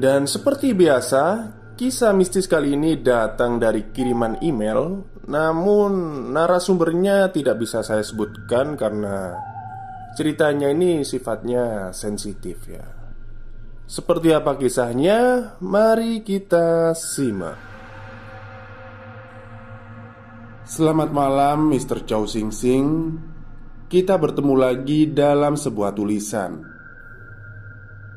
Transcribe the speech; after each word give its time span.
dan 0.00 0.24
seperti 0.24 0.72
biasa, 0.72 1.52
kisah 1.76 2.16
mistis 2.16 2.48
kali 2.48 2.72
ini 2.72 2.96
datang 3.04 3.60
dari 3.60 3.92
kiriman 3.92 4.40
email, 4.40 5.04
namun 5.28 5.92
narasumbernya 6.32 7.28
tidak 7.28 7.60
bisa 7.60 7.84
saya 7.84 8.00
sebutkan 8.00 8.80
karena 8.80 9.36
ceritanya 10.16 10.72
ini 10.72 11.04
sifatnya 11.04 11.92
sensitif 11.92 12.64
ya. 12.64 12.86
Seperti 13.84 14.32
apa 14.32 14.56
kisahnya? 14.56 15.52
Mari 15.60 16.24
kita 16.24 16.96
simak. 16.96 17.60
Selamat 20.64 21.12
malam, 21.12 21.68
Mr. 21.68 22.08
Chow 22.08 22.24
Sing 22.24 22.48
Sing. 22.48 22.86
Kita 23.90 24.16
bertemu 24.16 24.54
lagi 24.56 25.12
dalam 25.12 25.60
sebuah 25.60 25.92
tulisan 25.92 26.69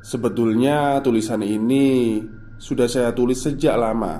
Sebetulnya 0.03 0.99
tulisan 0.99 1.39
ini 1.47 2.19
sudah 2.59 2.91
saya 2.91 3.15
tulis 3.15 3.39
sejak 3.39 3.79
lama 3.79 4.19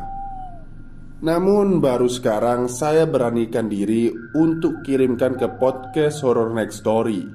Namun 1.20 1.84
baru 1.84 2.08
sekarang 2.08 2.72
saya 2.72 3.04
beranikan 3.04 3.68
diri 3.68 4.08
untuk 4.40 4.80
kirimkan 4.88 5.36
ke 5.36 5.60
podcast 5.60 6.24
Horror 6.24 6.56
Next 6.56 6.80
Story 6.80 7.28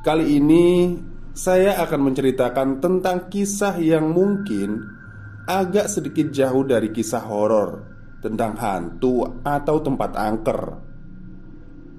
Kali 0.00 0.40
ini 0.40 0.96
saya 1.36 1.76
akan 1.84 2.08
menceritakan 2.08 2.80
tentang 2.80 3.28
kisah 3.28 3.76
yang 3.76 4.08
mungkin 4.08 4.80
agak 5.44 5.92
sedikit 5.92 6.32
jauh 6.32 6.64
dari 6.64 6.88
kisah 6.88 7.20
horor 7.28 7.84
tentang 8.24 8.56
hantu 8.58 9.44
atau 9.44 9.76
tempat 9.84 10.16
angker. 10.16 10.60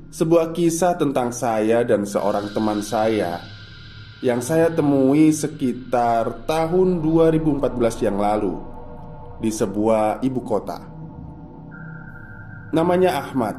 Sebuah 0.10 0.52
kisah 0.52 0.98
tentang 0.98 1.30
saya 1.30 1.86
dan 1.86 2.04
seorang 2.04 2.50
teman 2.52 2.82
saya 2.82 3.59
yang 4.20 4.44
saya 4.44 4.68
temui 4.68 5.32
sekitar 5.32 6.44
tahun 6.44 7.00
2014 7.00 8.04
yang 8.04 8.20
lalu 8.20 8.60
di 9.40 9.48
sebuah 9.48 10.20
ibu 10.20 10.42
kota. 10.44 10.84
Namanya 12.76 13.24
Ahmad, 13.24 13.56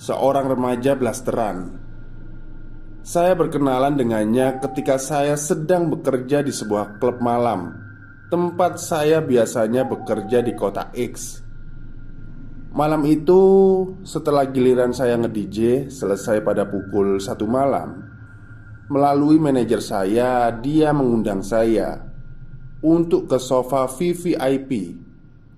seorang 0.00 0.48
remaja 0.48 0.96
blasteran. 0.96 1.76
Saya 3.04 3.36
berkenalan 3.36 4.00
dengannya 4.00 4.64
ketika 4.64 4.96
saya 4.96 5.36
sedang 5.36 5.92
bekerja 5.92 6.40
di 6.40 6.52
sebuah 6.52 6.96
klub 6.96 7.20
malam, 7.20 7.76
tempat 8.32 8.80
saya 8.80 9.20
biasanya 9.20 9.84
bekerja 9.84 10.40
di 10.40 10.52
kota 10.56 10.88
X. 10.96 11.44
Malam 12.72 13.04
itu, 13.08 13.40
setelah 14.04 14.48
giliran 14.48 14.92
saya 14.92 15.16
nge-DJ 15.20 15.88
selesai 15.88 16.44
pada 16.44 16.68
pukul 16.68 17.16
satu 17.16 17.48
malam, 17.48 18.07
Melalui 18.88 19.36
manajer 19.36 19.84
saya, 19.84 20.48
dia 20.48 20.96
mengundang 20.96 21.44
saya 21.44 22.08
untuk 22.80 23.28
ke 23.28 23.36
sofa 23.36 23.84
VVIP, 23.84 24.96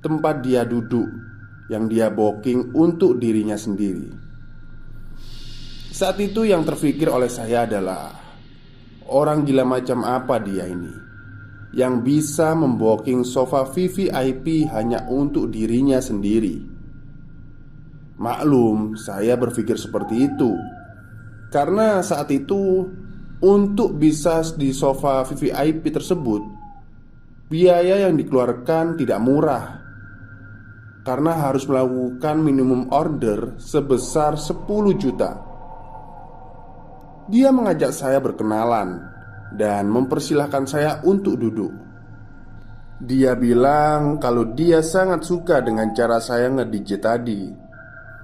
tempat 0.02 0.42
dia 0.42 0.66
duduk 0.66 1.06
yang 1.70 1.86
dia 1.86 2.10
booking 2.10 2.74
untuk 2.74 3.22
dirinya 3.22 3.54
sendiri. 3.54 4.10
Saat 5.94 6.18
itu 6.18 6.42
yang 6.42 6.66
terfikir 6.66 7.06
oleh 7.06 7.30
saya 7.30 7.70
adalah 7.70 8.10
orang 9.06 9.46
gila 9.46 9.62
macam 9.62 10.02
apa 10.02 10.42
dia 10.42 10.66
ini 10.66 10.90
yang 11.70 12.02
bisa 12.02 12.50
memboking 12.58 13.22
sofa 13.22 13.62
VVIP 13.62 14.66
hanya 14.74 15.06
untuk 15.06 15.54
dirinya 15.54 16.02
sendiri. 16.02 16.66
Maklum, 18.18 18.98
saya 18.98 19.38
berpikir 19.38 19.78
seperti 19.78 20.26
itu 20.26 20.50
karena 21.50 21.98
saat 22.02 22.30
itu 22.30 22.86
untuk 23.40 23.96
bisa 23.96 24.44
di 24.56 24.72
sofa 24.72 25.24
VVIP 25.24 25.88
tersebut 25.88 26.60
Biaya 27.50 28.06
yang 28.06 28.14
dikeluarkan 28.14 28.94
tidak 28.94 29.18
murah. 29.18 29.82
Karena 31.02 31.34
harus 31.34 31.66
melakukan 31.66 32.38
minimum 32.38 32.86
order 32.94 33.58
sebesar 33.58 34.38
10 34.38 34.94
juta. 34.94 35.34
Dia 37.26 37.50
mengajak 37.50 37.90
saya 37.90 38.22
berkenalan 38.22 39.02
Dan 39.50 39.90
mempersilahkan 39.90 40.64
saya 40.70 41.02
untuk 41.02 41.42
duduk. 41.42 41.74
Dia 43.02 43.34
bilang 43.34 44.22
kalau 44.22 44.54
dia 44.54 44.78
sangat 44.78 45.26
suka 45.26 45.58
dengan 45.58 45.90
cara 45.90 46.22
saya 46.22 46.54
nge-DJ 46.54 46.90
tadi. 47.02 47.50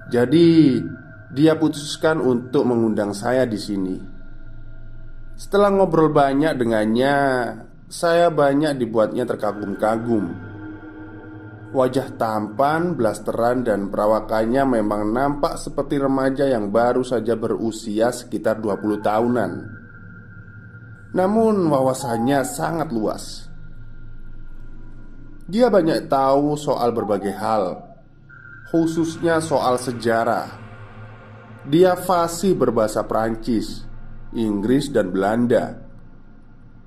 Jadi 0.07 0.79
dia 1.35 1.59
putuskan 1.59 2.23
untuk 2.23 2.63
mengundang 2.63 3.11
saya 3.11 3.43
di 3.43 3.59
sini 3.59 4.16
setelah 5.37 5.69
ngobrol 5.69 6.09
banyak 6.09 6.57
dengannya, 6.57 7.15
saya 7.85 8.33
banyak 8.33 8.73
dibuatnya 8.73 9.21
terkagum-kagum. 9.29 10.33
Wajah 11.77 12.17
tampan, 12.17 12.97
blasteran, 12.97 13.61
dan 13.61 13.93
perawakannya 13.93 14.81
memang 14.81 15.13
nampak 15.13 15.61
seperti 15.61 16.01
remaja 16.01 16.49
yang 16.49 16.73
baru 16.73 17.05
saja 17.05 17.37
berusia 17.37 18.09
sekitar 18.09 18.57
20 18.57 18.97
tahunan. 18.97 19.51
Namun 21.13 21.69
wawasannya 21.69 22.41
sangat 22.41 22.89
luas. 22.89 23.45
Dia 25.45 25.69
banyak 25.69 26.09
tahu 26.09 26.57
soal 26.57 26.89
berbagai 26.97 27.37
hal, 27.37 27.85
khususnya 28.73 29.37
soal 29.37 29.77
sejarah. 29.77 30.49
Dia 31.69 31.93
fasih 31.93 32.57
berbahasa 32.57 33.05
Prancis 33.05 33.86
Inggris 34.35 34.91
dan 34.91 35.15
Belanda, 35.15 35.77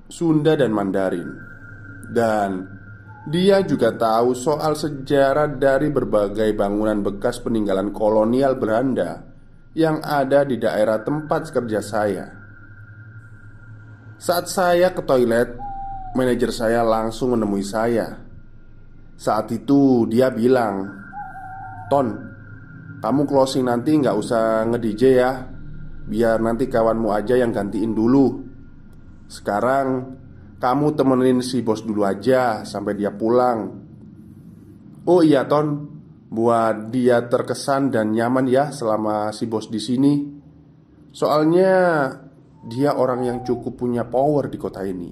Sunda 0.05 0.53
dan 0.53 0.69
Mandarin, 0.69 1.29
dan 2.13 2.69
dia 3.25 3.61
juga 3.65 3.93
tahu 3.93 4.37
soal 4.37 4.77
sejarah 4.77 5.57
dari 5.57 5.89
berbagai 5.89 6.53
bangunan 6.53 7.01
bekas 7.01 7.41
peninggalan 7.41 7.89
kolonial 7.93 8.57
Belanda 8.57 9.25
yang 9.73 10.01
ada 10.05 10.45
di 10.45 10.57
daerah 10.61 11.01
tempat 11.01 11.49
kerja 11.49 11.81
saya. 11.81 12.25
Saat 14.21 14.45
saya 14.49 14.93
ke 14.93 15.01
toilet, 15.01 15.57
manajer 16.13 16.53
saya 16.53 16.85
langsung 16.85 17.33
menemui 17.33 17.65
saya. 17.65 18.21
Saat 19.17 19.49
itu 19.53 20.05
dia 20.05 20.29
bilang, 20.29 20.85
"Ton, 21.89 22.09
kamu 23.01 23.21
closing 23.25 23.65
nanti 23.65 23.97
nggak 23.97 24.17
usah 24.17 24.65
nge-DJ 24.69 25.03
ya 25.17 25.31
Biar 26.07 26.41
nanti 26.41 26.65
kawanmu 26.65 27.09
aja 27.13 27.37
yang 27.37 27.53
gantiin 27.53 27.93
dulu. 27.93 28.41
Sekarang 29.29 30.17
kamu 30.61 30.87
temenin 30.93 31.39
si 31.41 31.63
bos 31.63 31.81
dulu 31.81 32.03
aja 32.03 32.61
Sampai 32.67 32.93
dia 32.93 33.13
pulang. 33.13 33.59
Oh 35.07 35.21
iya 35.21 35.45
Ton. 35.45 35.89
Buat 36.31 36.95
dia 36.95 37.27
terkesan 37.27 37.91
dan 37.91 38.15
nyaman 38.15 38.47
ya 38.47 38.71
selama 38.71 39.35
si 39.35 39.51
bos 39.51 39.67
di 39.67 39.83
sini. 39.83 40.13
Soalnya 41.11 42.07
dia 42.63 42.95
orang 42.95 43.27
yang 43.27 43.37
cukup 43.43 43.75
punya 43.75 44.07
power 44.07 44.47
di 44.47 44.55
kota 44.55 44.79
ini. 44.87 45.11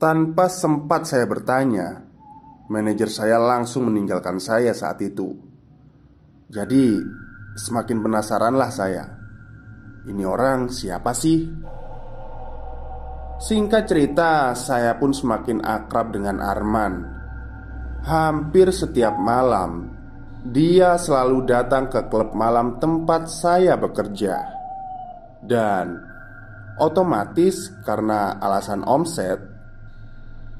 Tanpa 0.00 0.48
sempat 0.48 1.04
saya 1.04 1.28
bertanya 1.28 2.10
Manajer 2.70 3.10
saya 3.10 3.34
langsung 3.42 3.90
meninggalkan 3.90 4.38
saya 4.38 4.70
saat 4.70 5.02
itu. 5.02 5.34
Jadi 6.46 7.02
semakin 7.58 7.98
penasaranlah 7.98 8.70
saya 8.70 9.19
Ini 10.00 10.24
orang 10.24 10.72
siapa 10.72 11.12
sih? 11.12 11.44
Singkat 13.40 13.82
cerita, 13.84 14.56
saya 14.56 14.96
pun 14.96 15.12
semakin 15.12 15.60
akrab 15.60 16.16
dengan 16.16 16.40
Arman. 16.40 17.04
Hampir 18.00 18.72
setiap 18.72 19.12
malam, 19.20 19.92
dia 20.40 20.96
selalu 20.96 21.44
datang 21.44 21.92
ke 21.92 22.08
klub 22.08 22.32
malam 22.32 22.80
tempat 22.80 23.28
saya 23.28 23.76
bekerja, 23.76 24.40
dan 25.44 26.00
otomatis 26.80 27.68
karena 27.84 28.40
alasan 28.40 28.80
omset, 28.88 29.36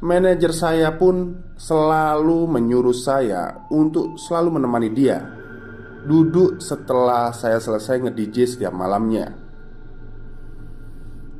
manajer 0.04 0.52
saya 0.52 0.92
pun 1.00 1.40
selalu 1.56 2.44
menyuruh 2.44 2.96
saya 2.96 3.56
untuk 3.72 4.20
selalu 4.20 4.60
menemani 4.60 4.92
dia 4.92 5.39
duduk 6.04 6.60
setelah 6.60 7.32
saya 7.32 7.60
selesai 7.60 8.08
nge-DJ 8.08 8.36
setiap 8.46 8.72
malamnya. 8.72 9.32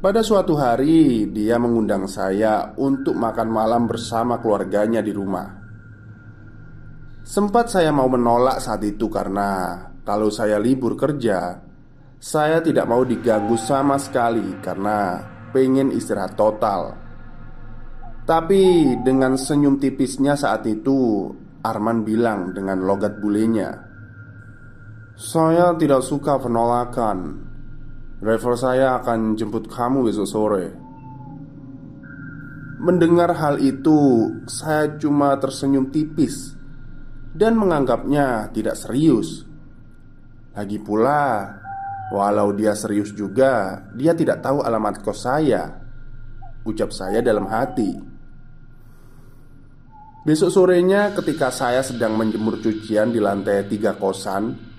Pada 0.01 0.25
suatu 0.25 0.57
hari, 0.57 1.29
dia 1.29 1.61
mengundang 1.61 2.09
saya 2.09 2.73
untuk 2.81 3.13
makan 3.13 3.49
malam 3.53 3.85
bersama 3.85 4.41
keluarganya 4.41 5.05
di 5.05 5.13
rumah. 5.13 5.61
Sempat 7.21 7.69
saya 7.69 7.93
mau 7.93 8.09
menolak 8.09 8.65
saat 8.65 8.81
itu 8.81 9.13
karena 9.13 9.77
kalau 10.01 10.33
saya 10.33 10.57
libur 10.57 10.97
kerja, 10.97 11.61
saya 12.17 12.65
tidak 12.65 12.89
mau 12.89 13.05
diganggu 13.05 13.61
sama 13.61 14.01
sekali 14.01 14.57
karena 14.65 15.21
pengen 15.53 15.93
istirahat 15.93 16.33
total. 16.33 16.97
Tapi 18.25 18.97
dengan 19.05 19.37
senyum 19.37 19.77
tipisnya 19.77 20.33
saat 20.33 20.65
itu, 20.65 21.29
Arman 21.61 22.09
bilang 22.09 22.57
dengan 22.57 22.81
logat 22.89 23.21
bulenya, 23.21 23.90
"Saya 25.21 25.77
tidak 25.77 26.01
suka 26.01 26.41
penolakan. 26.41 27.45
Driver 28.25 28.57
saya 28.57 28.97
akan 28.97 29.37
jemput 29.37 29.69
kamu 29.69 30.09
besok 30.09 30.25
sore. 30.25 30.73
Mendengar 32.81 33.37
hal 33.37 33.61
itu 33.61 34.25
Saya 34.49 34.97
cuma 34.97 35.37
tersenyum 35.37 35.93
tipis 35.93 36.57
Dan 37.37 37.61
menganggapnya 37.61 38.49
tidak 38.57 38.73
serius. 38.73 39.45
Lagi 40.57 40.81
pula 40.81 41.61
Walau 42.09 42.57
dia 42.57 42.73
serius 42.73 43.13
juga 43.13 43.85
Dia 43.93 44.17
tidak 44.17 44.41
tahu 44.41 44.65
alamat 44.65 45.05
kos 45.05 45.29
saya 45.29 45.77
Ucap 46.65 46.89
saya 46.93 47.21
dalam 47.21 47.49
hati. 47.49 48.01
Besok 50.25 50.53
sorenya 50.53 51.13
ketika 51.17 51.49
saya 51.49 51.81
sedang 51.81 52.17
menjemur 52.17 52.61
cucian 52.61 53.09
di 53.09 53.17
lantai 53.17 53.65
tiga 53.65 53.97
kosan 53.97 54.70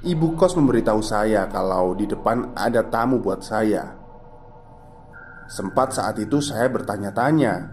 Ibu 0.00 0.32
kos 0.32 0.56
memberitahu 0.56 1.04
saya 1.04 1.44
kalau 1.52 1.92
di 1.92 2.08
depan 2.08 2.56
ada 2.56 2.80
tamu 2.88 3.20
buat 3.20 3.44
saya. 3.44 4.00
Sempat 5.44 5.92
saat 5.92 6.16
itu 6.16 6.40
saya 6.40 6.72
bertanya-tanya 6.72 7.68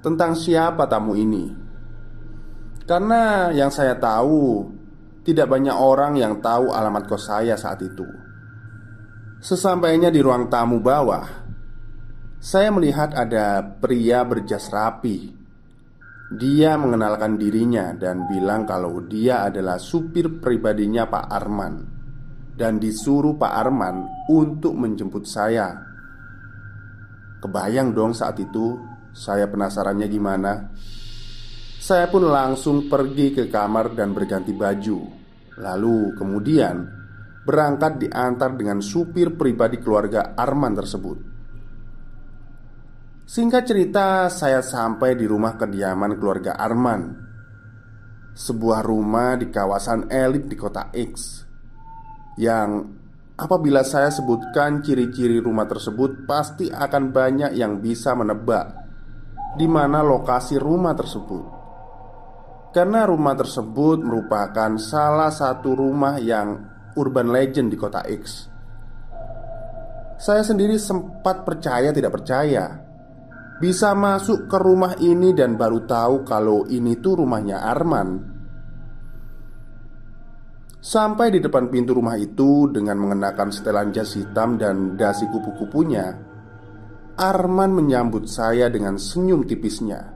tentang 0.00 0.32
siapa 0.32 0.88
tamu 0.88 1.12
ini. 1.12 1.52
Karena 2.88 3.52
yang 3.52 3.68
saya 3.68 4.00
tahu 4.00 4.64
tidak 5.28 5.52
banyak 5.52 5.76
orang 5.76 6.16
yang 6.16 6.40
tahu 6.40 6.72
alamat 6.72 7.04
kos 7.04 7.28
saya 7.28 7.52
saat 7.60 7.84
itu. 7.84 8.08
Sesampainya 9.44 10.08
di 10.08 10.24
ruang 10.24 10.48
tamu 10.48 10.80
bawah, 10.80 11.28
saya 12.40 12.72
melihat 12.72 13.12
ada 13.12 13.60
pria 13.60 14.24
berjas 14.24 14.72
rapi 14.72 15.37
dia 16.28 16.76
mengenalkan 16.76 17.40
dirinya 17.40 17.96
dan 17.96 18.28
bilang 18.28 18.68
kalau 18.68 19.00
dia 19.00 19.48
adalah 19.48 19.80
supir 19.80 20.36
pribadinya 20.44 21.08
Pak 21.08 21.24
Arman 21.24 21.74
Dan 22.52 22.76
disuruh 22.76 23.32
Pak 23.40 23.52
Arman 23.54 24.28
untuk 24.28 24.76
menjemput 24.76 25.24
saya. 25.24 25.72
Kebayang 27.40 27.96
dong 27.96 28.12
saat 28.12 28.36
itu 28.44 28.76
Saya 29.08 29.48
penasarannya 29.48 30.04
gimana? 30.04 30.68
Saya 31.80 32.12
pun 32.12 32.28
langsung 32.28 32.92
pergi 32.92 33.32
ke 33.32 33.48
kamar 33.48 33.96
dan 33.96 34.12
berganti 34.12 34.52
baju. 34.52 34.98
Lalu 35.64 36.12
kemudian 36.12 36.76
Berangkat 37.40 38.04
diantar 38.04 38.52
dengan 38.52 38.84
supir 38.84 39.32
pribadi 39.32 39.80
keluarga 39.80 40.36
Arman 40.36 40.76
tersebut 40.76 41.37
Singkat 43.28 43.68
cerita, 43.68 44.32
saya 44.32 44.64
sampai 44.64 45.12
di 45.12 45.28
rumah 45.28 45.60
kediaman 45.60 46.16
keluarga 46.16 46.56
Arman. 46.56 47.12
Sebuah 48.32 48.80
rumah 48.80 49.36
di 49.36 49.52
kawasan 49.52 50.08
elit 50.08 50.48
di 50.48 50.54
kota 50.54 50.94
X 50.94 51.44
Yang 52.40 52.88
apabila 53.36 53.84
saya 53.84 54.08
sebutkan 54.08 54.78
ciri-ciri 54.80 55.42
rumah 55.42 55.66
tersebut 55.66 56.22
Pasti 56.22 56.70
akan 56.70 57.10
banyak 57.10 57.58
yang 57.58 57.82
bisa 57.82 58.16
menebak 58.16 58.72
di 59.60 59.68
mana 59.68 60.00
lokasi 60.00 60.56
rumah 60.56 60.96
tersebut. 60.96 61.44
Karena 62.72 63.04
rumah 63.04 63.36
tersebut 63.36 64.08
merupakan 64.08 64.72
salah 64.80 65.28
satu 65.28 65.76
rumah 65.76 66.16
yang 66.16 66.64
urban 66.96 67.28
legend 67.28 67.68
di 67.68 67.76
kota 67.76 68.08
X. 68.08 68.48
Saya 70.16 70.40
sendiri 70.40 70.80
sempat 70.80 71.44
percaya 71.44 71.92
tidak 71.92 72.16
percaya 72.22 72.87
bisa 73.58 73.90
masuk 73.94 74.46
ke 74.46 74.58
rumah 74.58 74.94
ini 75.02 75.34
dan 75.34 75.58
baru 75.58 75.82
tahu 75.82 76.22
kalau 76.22 76.64
ini 76.70 76.94
tuh 77.02 77.22
rumahnya 77.22 77.58
Arman. 77.58 78.38
Sampai 80.78 81.34
di 81.34 81.42
depan 81.42 81.66
pintu 81.66 81.98
rumah 81.98 82.14
itu 82.14 82.70
dengan 82.70 83.02
mengenakan 83.02 83.50
setelan 83.50 83.90
jas 83.90 84.14
hitam 84.14 84.54
dan 84.56 84.94
dasi 84.94 85.26
kupu-kupunya, 85.26 86.06
Arman 87.18 87.74
menyambut 87.74 88.30
saya 88.30 88.70
dengan 88.70 88.94
senyum 88.94 89.42
tipisnya. 89.42 90.14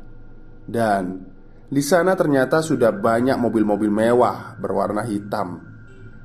Dan 0.63 1.19
di 1.67 1.83
sana 1.83 2.15
ternyata 2.15 2.63
sudah 2.63 2.95
banyak 2.95 3.35
mobil-mobil 3.43 3.91
mewah 3.91 4.55
berwarna 4.55 5.03
hitam 5.03 5.59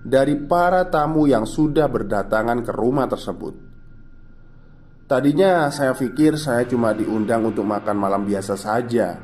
dari 0.06 0.38
para 0.38 0.86
tamu 0.88 1.26
yang 1.28 1.44
sudah 1.44 1.90
berdatangan 1.90 2.62
ke 2.62 2.72
rumah 2.72 3.10
tersebut. 3.10 3.67
Tadinya 5.08 5.72
saya 5.72 5.96
pikir 5.96 6.36
saya 6.36 6.68
cuma 6.68 6.92
diundang 6.92 7.48
untuk 7.48 7.64
makan 7.64 7.96
malam 7.96 8.28
biasa 8.28 8.60
saja. 8.60 9.16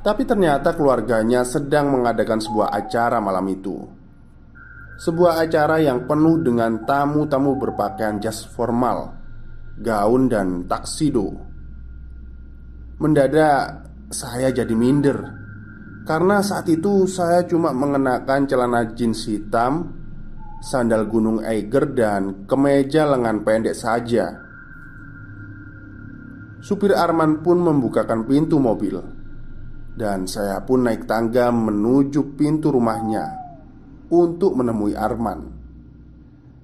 Tapi 0.00 0.24
ternyata 0.24 0.72
keluarganya 0.72 1.44
sedang 1.44 1.92
mengadakan 1.92 2.40
sebuah 2.40 2.72
acara 2.72 3.20
malam 3.20 3.44
itu. 3.52 3.76
Sebuah 4.96 5.44
acara 5.44 5.84
yang 5.84 6.08
penuh 6.08 6.40
dengan 6.40 6.80
tamu-tamu 6.88 7.60
berpakaian 7.60 8.24
jas 8.24 8.48
formal 8.48 9.12
Gaun 9.76 10.32
dan 10.32 10.64
taksido. 10.64 11.28
Mendadak 13.04 13.84
saya 14.08 14.48
jadi 14.48 14.72
minder 14.72 15.18
Karena 16.08 16.40
saat 16.40 16.72
itu 16.72 17.04
saya 17.04 17.44
cuma 17.44 17.76
mengenakan 17.76 18.48
celana 18.48 18.96
jeans 18.96 19.28
hitam 19.28 20.01
sandal 20.62 21.10
gunung 21.10 21.42
Eiger 21.42 21.90
dan 21.90 22.46
kemeja 22.46 23.10
lengan 23.10 23.42
pendek 23.42 23.74
saja. 23.74 24.38
Supir 26.62 26.94
Arman 26.94 27.42
pun 27.42 27.58
membukakan 27.58 28.22
pintu 28.22 28.62
mobil. 28.62 29.02
Dan 29.92 30.24
saya 30.24 30.62
pun 30.64 30.88
naik 30.88 31.04
tangga 31.04 31.52
menuju 31.52 32.32
pintu 32.32 32.72
rumahnya 32.72 33.28
Untuk 34.08 34.56
menemui 34.56 34.96
Arman. 34.96 35.52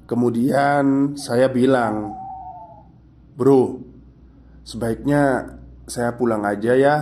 Kemudian 0.08 1.12
saya 1.12 1.52
bilang 1.52 2.16
Bro, 3.36 3.84
sebaiknya 4.64 5.44
saya 5.84 6.16
pulang 6.16 6.46
aja 6.48 6.72
ya. 6.72 6.96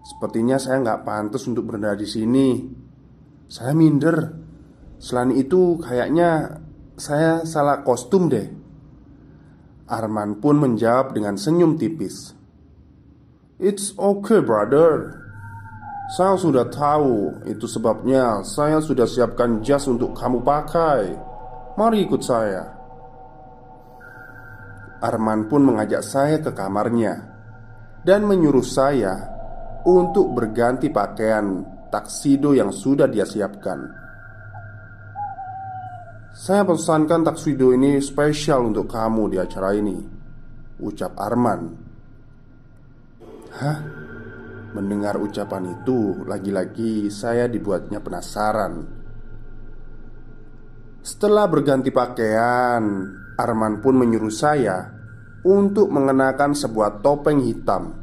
Sepertinya 0.00 0.56
saya 0.56 0.80
nggak 0.80 1.02
pantas 1.04 1.44
untuk 1.44 1.68
berada 1.68 1.92
di 1.98 2.08
sini. 2.08 2.48
Saya 3.50 3.76
minder 3.76 4.45
Selain 5.06 5.30
itu 5.38 5.78
kayaknya 5.78 6.58
saya 6.98 7.46
salah 7.46 7.86
kostum 7.86 8.26
deh. 8.26 8.50
Arman 9.86 10.42
pun 10.42 10.58
menjawab 10.58 11.14
dengan 11.14 11.38
senyum 11.38 11.78
tipis. 11.78 12.34
It's 13.62 13.94
okay 13.94 14.42
brother. 14.42 15.22
Saya 16.10 16.34
sudah 16.38 16.66
tahu 16.74 17.38
Itu 17.46 17.70
sebabnya. 17.70 18.42
Saya 18.42 18.82
sudah 18.82 19.06
siapkan 19.06 19.62
jas 19.62 19.86
untuk 19.86 20.10
kamu 20.10 20.42
pakai. 20.42 21.14
Mari 21.78 22.02
ikut 22.02 22.22
saya. 22.26 22.66
Arman 25.06 25.46
pun 25.46 25.70
mengajak 25.70 26.02
saya 26.02 26.42
ke 26.42 26.50
kamarnya 26.50 27.14
dan 28.02 28.26
menyuruh 28.26 28.64
saya 28.66 29.14
untuk 29.86 30.34
berganti 30.34 30.90
pakaian 30.90 31.62
taksido 31.94 32.58
yang 32.58 32.74
sudah 32.74 33.06
dia 33.06 33.22
siapkan. 33.22 34.05
Saya 36.36 36.68
pesankan 36.68 37.24
taksido 37.24 37.72
ini 37.72 37.96
spesial 38.04 38.68
untuk 38.68 38.92
kamu 38.92 39.32
di 39.32 39.36
acara 39.40 39.72
ini 39.72 39.96
Ucap 40.84 41.16
Arman. 41.16 41.60
Hah? 43.56 43.78
Mendengar 44.76 45.16
ucapan 45.16 45.72
itu 45.72 46.28
Lagi-lagi 46.28 47.08
saya 47.08 47.48
dibuatnya 47.48 48.04
penasaran. 48.04 48.84
Setelah 51.00 51.48
berganti 51.48 51.88
pakaian 51.88 52.84
Arman 53.40 53.80
pun 53.80 53.96
menyuruh 53.96 54.28
saya 54.28 54.92
Untuk 55.40 55.88
mengenakan 55.88 56.52
sebuah 56.52 57.00
topeng 57.00 57.40
hitam 57.48 57.96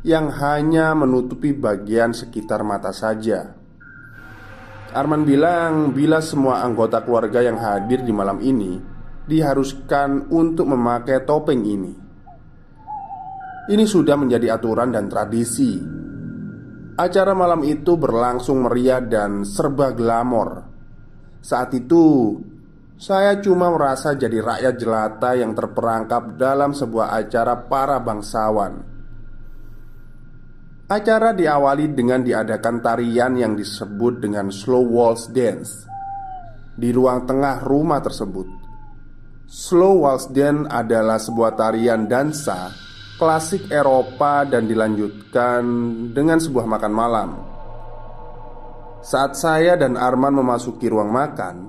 Yang 0.00 0.26
hanya 0.40 0.96
menutupi 0.96 1.52
bagian 1.52 2.16
sekitar 2.16 2.64
mata 2.64 2.96
saja 2.96 3.55
Arman 4.96 5.28
bilang 5.28 5.92
bila 5.92 6.24
semua 6.24 6.64
anggota 6.64 7.04
keluarga 7.04 7.44
yang 7.44 7.60
hadir 7.60 8.00
di 8.00 8.16
malam 8.16 8.40
ini 8.40 8.80
Diharuskan 9.28 10.32
untuk 10.32 10.70
memakai 10.70 11.26
topeng 11.26 11.66
ini. 11.66 11.92
Ini 13.66 13.84
sudah 13.84 14.14
menjadi 14.14 14.54
aturan 14.54 14.94
dan 14.94 15.10
tradisi. 15.10 15.76
Acara 16.94 17.34
malam 17.34 17.66
itu 17.66 17.98
berlangsung 17.98 18.64
meriah 18.64 19.02
dan 19.02 19.42
serba 19.42 19.90
glamor. 19.92 20.64
Saat 21.42 21.74
itu 21.74 22.38
Saya 22.96 23.36
cuma 23.44 23.68
merasa 23.68 24.16
jadi 24.16 24.40
rakyat 24.40 24.74
jelata 24.80 25.36
yang 25.36 25.52
terperangkap 25.52 26.40
dalam 26.40 26.72
sebuah 26.72 27.12
acara 27.12 27.68
para 27.68 28.00
bangsawan 28.00 28.95
Acara 30.86 31.34
diawali 31.34 31.98
dengan 31.98 32.22
diadakan 32.22 32.78
tarian 32.78 33.34
yang 33.34 33.58
disebut 33.58 34.22
dengan 34.22 34.54
slow 34.54 34.86
waltz 34.86 35.26
dance 35.34 35.82
di 36.78 36.94
ruang 36.94 37.26
tengah 37.26 37.58
rumah 37.66 37.98
tersebut. 37.98 38.46
Slow 39.50 40.06
waltz 40.06 40.30
dance 40.30 40.70
adalah 40.70 41.18
sebuah 41.18 41.58
tarian 41.58 42.06
dansa 42.06 42.70
klasik 43.18 43.66
Eropa 43.66 44.46
dan 44.46 44.70
dilanjutkan 44.70 45.66
dengan 46.14 46.38
sebuah 46.38 46.70
makan 46.70 46.92
malam. 46.94 47.30
Saat 49.02 49.34
saya 49.34 49.74
dan 49.74 49.98
Arman 49.98 50.38
memasuki 50.38 50.86
ruang 50.86 51.10
makan, 51.10 51.66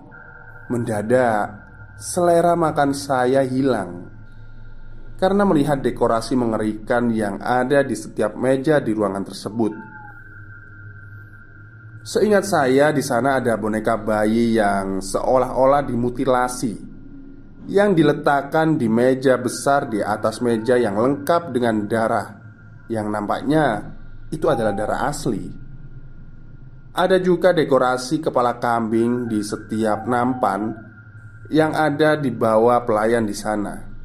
mendadak 0.70 1.58
selera 1.98 2.54
makan 2.54 2.94
saya 2.94 3.42
hilang 3.42 4.17
karena 5.18 5.44
melihat 5.44 5.82
dekorasi 5.82 6.38
mengerikan 6.38 7.10
yang 7.10 7.42
ada 7.42 7.82
di 7.82 7.98
setiap 7.98 8.38
meja 8.38 8.78
di 8.78 8.94
ruangan 8.94 9.26
tersebut. 9.26 9.74
Seingat 12.08 12.48
saya, 12.48 12.96
di 12.96 13.04
sana 13.04 13.42
ada 13.42 13.60
boneka 13.60 14.00
bayi 14.00 14.56
yang 14.56 15.04
seolah-olah 15.04 15.84
dimutilasi 15.84 16.88
yang 17.68 17.92
diletakkan 17.92 18.80
di 18.80 18.88
meja 18.88 19.36
besar 19.36 19.92
di 19.92 20.00
atas 20.00 20.40
meja 20.40 20.80
yang 20.80 20.96
lengkap 20.96 21.52
dengan 21.52 21.84
darah 21.84 22.28
yang 22.88 23.12
nampaknya 23.12 23.92
itu 24.32 24.48
adalah 24.48 24.72
darah 24.72 25.12
asli. 25.12 25.52
Ada 26.98 27.20
juga 27.20 27.52
dekorasi 27.52 28.24
kepala 28.24 28.58
kambing 28.58 29.28
di 29.28 29.44
setiap 29.44 30.08
nampan 30.08 30.74
yang 31.52 31.76
ada 31.76 32.16
di 32.16 32.32
bawah 32.32 32.82
pelayan 32.88 33.28
di 33.28 33.36
sana. 33.36 33.97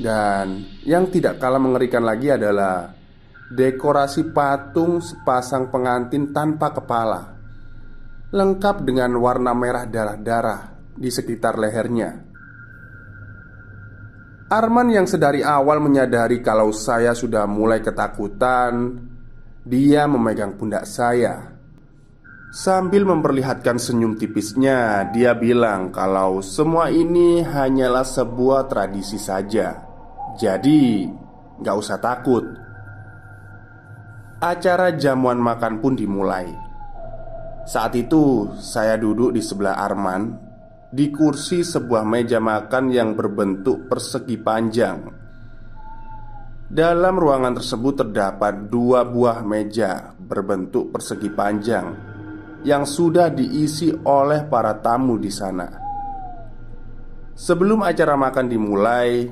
Dan 0.00 0.64
yang 0.88 1.12
tidak 1.12 1.36
kalah 1.36 1.60
mengerikan 1.60 2.00
lagi 2.00 2.32
adalah 2.32 2.88
dekorasi 3.50 4.32
patung 4.32 5.04
sepasang 5.04 5.68
pengantin 5.68 6.32
tanpa 6.32 6.72
kepala, 6.72 7.36
lengkap 8.32 8.86
dengan 8.86 9.12
warna 9.20 9.52
merah 9.52 9.84
darah-darah 9.84 10.94
di 10.96 11.10
sekitar 11.12 11.60
lehernya. 11.60 12.30
Arman 14.50 14.90
yang 14.90 15.06
sedari 15.06 15.44
awal 15.46 15.78
menyadari 15.78 16.42
kalau 16.42 16.70
saya 16.74 17.14
sudah 17.14 17.46
mulai 17.46 17.82
ketakutan, 17.82 18.98
dia 19.66 20.06
memegang 20.08 20.54
pundak 20.58 20.88
saya. 20.88 21.54
Sambil 22.50 23.06
memperlihatkan 23.06 23.78
senyum 23.78 24.18
tipisnya, 24.18 25.06
dia 25.14 25.38
bilang 25.38 25.94
kalau 25.94 26.42
semua 26.42 26.90
ini 26.90 27.46
hanyalah 27.46 28.02
sebuah 28.02 28.66
tradisi 28.66 29.22
saja. 29.22 29.89
Jadi, 30.38 31.08
gak 31.62 31.76
usah 31.76 31.98
takut. 31.98 32.44
Acara 34.40 34.94
jamuan 34.94 35.40
makan 35.40 35.82
pun 35.82 35.96
dimulai. 35.98 36.48
Saat 37.66 37.98
itu, 37.98 38.54
saya 38.58 38.96
duduk 38.96 39.36
di 39.36 39.42
sebelah 39.44 39.78
Arman 39.78 40.50
di 40.90 41.06
kursi 41.14 41.62
sebuah 41.62 42.02
meja 42.02 42.42
makan 42.42 42.90
yang 42.90 43.14
berbentuk 43.14 43.86
persegi 43.86 44.34
panjang. 44.42 44.98
Dalam 46.70 47.14
ruangan 47.18 47.58
tersebut 47.58 48.06
terdapat 48.06 48.70
dua 48.70 49.02
buah 49.06 49.42
meja 49.42 50.14
berbentuk 50.18 50.94
persegi 50.94 51.30
panjang 51.30 51.86
yang 52.62 52.86
sudah 52.86 53.30
diisi 53.30 53.90
oleh 53.90 54.46
para 54.46 54.78
tamu 54.78 55.18
di 55.18 55.30
sana. 55.30 55.66
Sebelum 57.34 57.82
acara 57.82 58.14
makan 58.14 58.46
dimulai, 58.46 59.26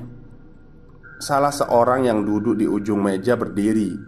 salah 1.19 1.51
seorang 1.51 2.07
yang 2.07 2.23
duduk 2.23 2.55
di 2.55 2.63
ujung 2.63 3.03
meja 3.03 3.35
berdiri 3.35 3.99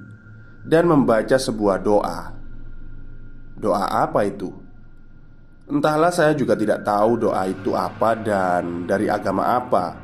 dan 0.64 0.88
membaca 0.88 1.36
sebuah 1.36 1.78
doa. 1.84 2.32
Doa 3.60 4.08
apa 4.08 4.24
itu? 4.24 4.50
Entahlah, 5.68 6.10
saya 6.10 6.32
juga 6.34 6.56
tidak 6.56 6.88
tahu 6.88 7.28
doa 7.28 7.44
itu 7.52 7.76
apa 7.76 8.16
dan 8.16 8.88
dari 8.88 9.12
agama 9.12 9.60
apa. 9.60 10.00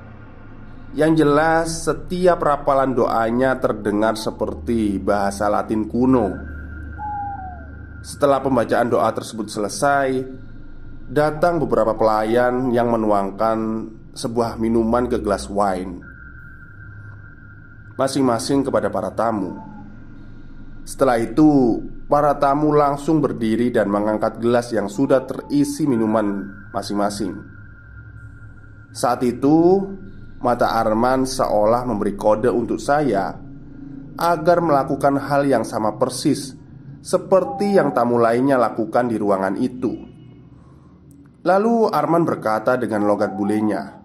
Yang 0.95 1.23
jelas, 1.23 1.67
setiap 1.87 2.39
rapalan 2.43 2.95
doanya 2.95 3.59
terdengar 3.59 4.15
seperti 4.15 4.99
bahasa 4.99 5.47
Latin 5.51 5.87
kuno. 5.87 6.31
Setelah 8.03 8.39
pembacaan 8.39 8.87
doa 8.87 9.11
tersebut 9.11 9.51
selesai, 9.51 10.23
datang 11.11 11.59
beberapa 11.59 11.95
pelayan 11.95 12.71
yang 12.71 12.87
menuangkan 12.87 13.89
sebuah 14.15 14.55
minuman 14.55 15.11
ke 15.11 15.19
gelas 15.19 15.51
wine 15.51 16.16
masing-masing 17.97 18.63
kepada 18.63 18.87
para 18.93 19.09
tamu. 19.11 19.57
Setelah 20.87 21.19
itu, 21.19 21.81
para 22.07 22.37
tamu 22.39 22.71
langsung 22.71 23.19
berdiri 23.19 23.73
dan 23.73 23.91
mengangkat 23.91 24.39
gelas 24.39 24.71
yang 24.71 24.87
sudah 24.87 25.27
terisi 25.27 25.83
minuman 25.83 26.47
masing-masing. 26.71 27.35
Saat 28.95 29.25
itu, 29.27 29.83
mata 30.39 30.77
Arman 30.79 31.27
seolah 31.27 31.83
memberi 31.83 32.15
kode 32.15 32.47
untuk 32.47 32.79
saya 32.79 33.35
agar 34.17 34.57
melakukan 34.63 35.17
hal 35.17 35.45
yang 35.45 35.61
sama 35.67 35.97
persis 35.99 36.55
seperti 37.01 37.77
yang 37.77 37.93
tamu 37.93 38.17
lainnya 38.17 38.57
lakukan 38.57 39.09
di 39.09 39.17
ruangan 39.19 39.57
itu. 39.59 39.93
Lalu 41.45 41.75
Arman 41.93 42.23
berkata 42.27 42.75
dengan 42.75 43.07
logat 43.07 43.31
bulenya, 43.37 43.96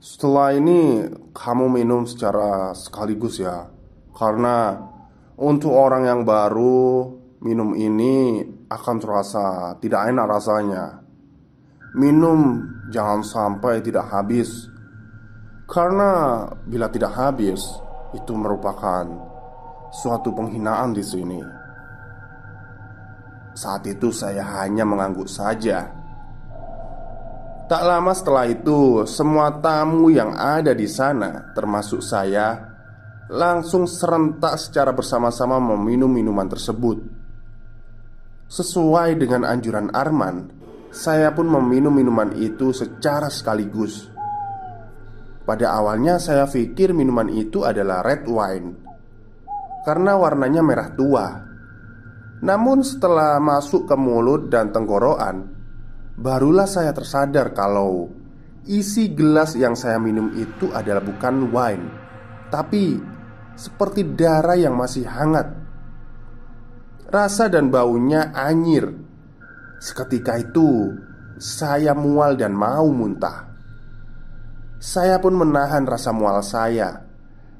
setelah 0.00 0.56
ini 0.56 1.06
kamu 1.36 1.70
minum 1.70 2.08
secara 2.08 2.72
sekaligus 2.72 3.38
ya. 3.38 3.68
Karena 4.16 4.76
untuk 5.36 5.72
orang 5.72 6.08
yang 6.08 6.20
baru 6.24 7.20
Minum 7.40 7.72
ini 7.72 8.44
akan 8.68 8.96
terasa 9.00 9.72
tidak 9.80 10.12
enak 10.12 10.28
rasanya. 10.28 11.00
Minum 11.96 12.60
jangan 12.92 13.24
sampai 13.24 13.80
tidak 13.80 14.12
habis. 14.12 14.68
Karena 15.64 16.44
bila 16.66 16.90
tidak 16.92 17.14
habis 17.16 17.62
Itu 18.10 18.34
merupakan 18.34 19.06
suatu 19.94 20.34
penghinaan 20.34 20.92
di 20.92 21.00
sini. 21.00 21.40
Saat 23.54 23.86
itu 23.86 24.10
saya 24.10 24.42
hanya 24.60 24.82
mengangguk 24.82 25.30
saja 25.30 25.86
Tak 27.70 27.86
lama 27.86 28.10
setelah 28.10 28.50
itu, 28.50 29.06
semua 29.06 29.62
tamu 29.62 30.10
yang 30.10 30.34
ada 30.34 30.74
di 30.74 30.90
sana, 30.90 31.54
termasuk 31.54 32.02
saya, 32.02 32.58
langsung 33.30 33.86
serentak 33.86 34.58
secara 34.58 34.90
bersama-sama 34.90 35.62
meminum 35.62 36.10
minuman 36.10 36.50
tersebut. 36.50 36.98
Sesuai 38.50 39.14
dengan 39.14 39.46
anjuran 39.46 39.86
Arman, 39.94 40.50
saya 40.90 41.30
pun 41.30 41.46
meminum 41.46 41.94
minuman 41.94 42.34
itu 42.34 42.74
secara 42.74 43.30
sekaligus. 43.30 44.10
Pada 45.46 45.70
awalnya, 45.70 46.18
saya 46.18 46.50
pikir 46.50 46.90
minuman 46.90 47.30
itu 47.30 47.62
adalah 47.62 48.02
red 48.02 48.26
wine 48.26 48.68
karena 49.86 50.18
warnanya 50.18 50.58
merah 50.66 50.90
tua. 50.90 51.26
Namun, 52.42 52.82
setelah 52.82 53.38
masuk 53.38 53.86
ke 53.86 53.94
mulut 53.94 54.50
dan 54.50 54.74
tenggorokan, 54.74 55.59
barulah 56.20 56.68
saya 56.68 56.92
tersadar 56.92 57.56
kalau 57.56 58.12
isi 58.68 59.16
gelas 59.16 59.56
yang 59.56 59.72
saya 59.72 59.96
minum 59.96 60.28
itu 60.36 60.68
adalah 60.70 61.00
bukan 61.00 61.48
wine, 61.48 61.86
tapi 62.52 63.00
seperti 63.56 64.04
darah 64.12 64.54
yang 64.60 64.76
masih 64.76 65.08
hangat. 65.08 65.48
Rasa 67.10 67.50
dan 67.50 67.72
baunya 67.72 68.30
anyir. 68.36 68.86
Seketika 69.80 70.36
itu, 70.38 70.94
saya 71.40 71.96
mual 71.96 72.36
dan 72.36 72.52
mau 72.52 72.86
muntah. 72.92 73.48
Saya 74.76 75.18
pun 75.18 75.34
menahan 75.34 75.88
rasa 75.88 76.12
mual 76.12 76.44
saya 76.44 77.00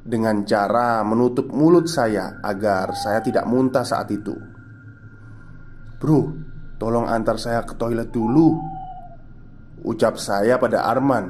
dengan 0.01 0.45
cara 0.49 1.05
menutup 1.05 1.53
mulut 1.53 1.89
saya 1.89 2.41
agar 2.41 2.97
saya 2.97 3.21
tidak 3.21 3.45
muntah 3.49 3.85
saat 3.85 4.09
itu. 4.13 4.33
Bro, 6.01 6.50
tolong 6.81 7.05
antar 7.05 7.37
saya 7.37 7.61
ke 7.69 7.77
toilet 7.77 8.09
dulu. 8.09 8.57
Ucap 9.85 10.17
saya 10.17 10.57
pada 10.57 10.89
Arman. 10.89 11.29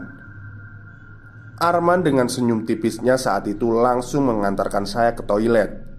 Arman 1.59 2.01
dengan 2.07 2.31
senyum 2.31 2.63
tipisnya 2.65 3.19
saat 3.19 3.51
itu 3.51 3.69
langsung 3.75 4.31
mengantarkan 4.31 4.87
saya 4.87 5.13
ke 5.13 5.27
toilet 5.27 5.91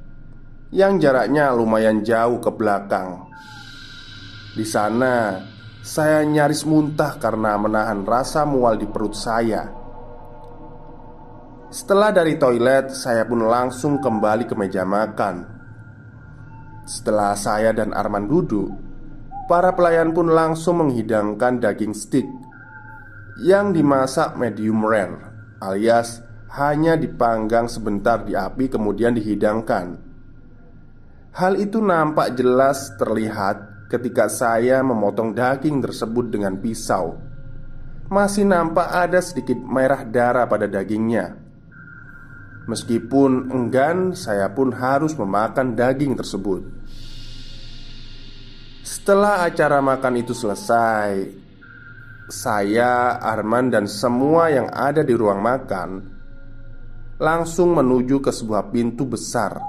yang 0.72 0.98
jaraknya 0.98 1.52
lumayan 1.52 2.02
jauh 2.02 2.40
ke 2.40 2.50
belakang. 2.56 3.28
Di 4.56 4.64
sana, 4.64 5.38
saya 5.84 6.24
nyaris 6.24 6.64
muntah 6.64 7.20
karena 7.20 7.60
menahan 7.60 8.08
rasa 8.08 8.48
mual 8.48 8.80
di 8.80 8.88
perut 8.88 9.14
saya. 9.14 9.68
Setelah 11.72 12.12
dari 12.12 12.36
toilet, 12.36 12.92
saya 12.92 13.24
pun 13.24 13.48
langsung 13.48 14.00
kembali 14.00 14.44
ke 14.44 14.56
meja 14.60 14.84
makan. 14.84 15.48
Setelah 16.84 17.32
saya 17.40 17.72
dan 17.72 17.96
Arman 17.96 18.28
duduk, 18.28 18.91
para 19.52 19.76
pelayan 19.76 20.16
pun 20.16 20.32
langsung 20.32 20.80
menghidangkan 20.80 21.60
daging 21.60 21.92
stick 21.92 22.24
yang 23.44 23.76
dimasak 23.76 24.40
medium 24.40 24.80
rare, 24.80 25.28
alias 25.60 26.24
hanya 26.56 26.96
dipanggang 26.96 27.68
sebentar 27.68 28.24
di 28.24 28.32
api 28.32 28.72
kemudian 28.72 29.12
dihidangkan. 29.12 30.00
Hal 31.36 31.60
itu 31.60 31.84
nampak 31.84 32.40
jelas 32.40 32.96
terlihat 32.96 33.92
ketika 33.92 34.32
saya 34.32 34.80
memotong 34.80 35.36
daging 35.36 35.84
tersebut 35.84 36.32
dengan 36.32 36.56
pisau. 36.56 37.20
Masih 38.08 38.48
nampak 38.48 38.88
ada 38.88 39.20
sedikit 39.20 39.60
merah 39.60 40.08
darah 40.08 40.48
pada 40.48 40.64
dagingnya. 40.64 41.36
Meskipun 42.72 43.52
enggan, 43.52 44.16
saya 44.16 44.48
pun 44.56 44.72
harus 44.72 45.12
memakan 45.20 45.76
daging 45.76 46.16
tersebut. 46.16 46.64
Setelah 48.82 49.46
acara 49.46 49.78
makan 49.78 50.26
itu 50.26 50.34
selesai, 50.34 51.30
saya, 52.32 53.22
Arman, 53.22 53.70
dan 53.70 53.86
semua 53.86 54.50
yang 54.50 54.74
ada 54.74 55.06
di 55.06 55.14
ruang 55.14 55.38
makan 55.38 55.90
langsung 57.22 57.78
menuju 57.78 58.18
ke 58.26 58.34
sebuah 58.34 58.74
pintu 58.74 59.06
besar 59.06 59.62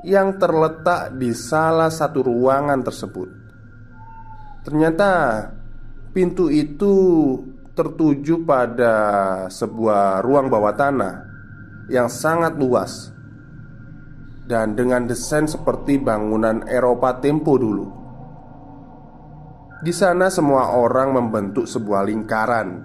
yang 0.00 0.40
terletak 0.40 1.12
di 1.20 1.36
salah 1.36 1.92
satu 1.92 2.24
ruangan 2.24 2.80
tersebut. 2.80 3.28
Ternyata 4.64 5.12
pintu 6.16 6.48
itu 6.48 6.94
tertuju 7.76 8.40
pada 8.48 8.94
sebuah 9.52 10.24
ruang 10.24 10.48
bawah 10.48 10.72
tanah 10.72 11.14
yang 11.92 12.08
sangat 12.08 12.56
luas 12.56 13.12
dan 14.48 14.72
dengan 14.72 15.04
desain 15.04 15.44
seperti 15.44 16.00
bangunan 16.00 16.64
Eropa 16.64 17.20
tempo 17.20 17.60
dulu. 17.60 17.99
Di 19.80 19.96
sana 19.96 20.28
semua 20.28 20.76
orang 20.76 21.16
membentuk 21.16 21.64
sebuah 21.64 22.04
lingkaran 22.04 22.84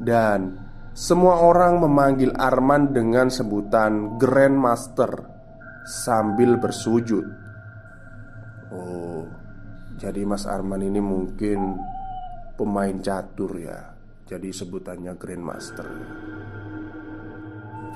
dan 0.00 0.56
semua 0.96 1.36
orang 1.44 1.84
memanggil 1.84 2.32
Arman 2.32 2.96
dengan 2.96 3.28
sebutan 3.28 4.16
Grandmaster 4.16 5.20
sambil 5.84 6.56
bersujud. 6.56 7.28
Oh, 8.72 9.28
jadi 10.00 10.24
Mas 10.24 10.48
Arman 10.48 10.80
ini 10.80 10.96
mungkin 11.04 11.76
pemain 12.56 12.96
catur 13.04 13.60
ya. 13.60 13.92
Jadi 14.24 14.48
sebutannya 14.48 15.12
Grandmaster. 15.20 15.88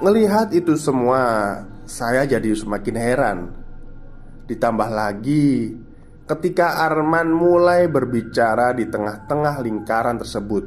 Melihat 0.05 0.53
itu 0.53 0.77
semua, 0.77 1.23
saya 1.89 2.29
jadi 2.29 2.53
semakin 2.53 2.97
heran. 3.01 3.39
Ditambah 4.45 4.91
lagi 4.93 5.81
ketika 6.25 6.89
Arman 6.89 7.29
mulai 7.29 7.85
berbicara 7.89 8.73
di 8.73 8.89
tengah-tengah 8.89 9.61
lingkaran 9.61 10.17
tersebut. 10.17 10.65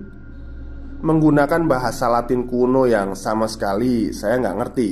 Menggunakan 0.97 1.69
bahasa 1.69 2.09
latin 2.09 2.49
kuno 2.49 2.89
yang 2.89 3.13
sama 3.13 3.45
sekali 3.45 4.09
saya 4.09 4.41
nggak 4.41 4.57
ngerti. 4.57 4.89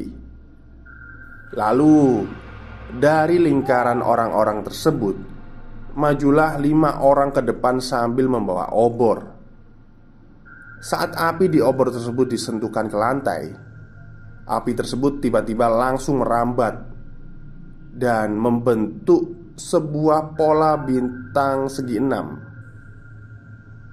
Lalu 1.58 1.97
dari 3.01 3.41
lingkaran 3.41 4.06
orang-orang 4.06 4.62
tersebut 4.62 5.17
Majulah 5.95 6.60
lima 6.60 6.99
orang 6.99 7.32
ke 7.32 7.39
depan 7.39 7.80
sambil 7.80 8.28
membawa 8.28 8.67
obor. 8.75 9.32
Saat 10.84 11.15
api 11.15 11.47
di 11.47 11.63
obor 11.63 11.88
tersebut 11.88 12.36
disentuhkan 12.36 12.91
ke 12.91 12.97
lantai 12.99 13.43
Api 14.43 14.75
tersebut 14.75 15.23
tiba-tiba 15.23 15.71
langsung 15.71 16.19
merambat 16.19 16.84
Dan 17.95 18.36
membentuk 18.36 19.44
sebuah 19.56 20.36
pola 20.36 20.76
bintang 20.80 21.72
segi 21.72 21.98
enam. 22.00 22.28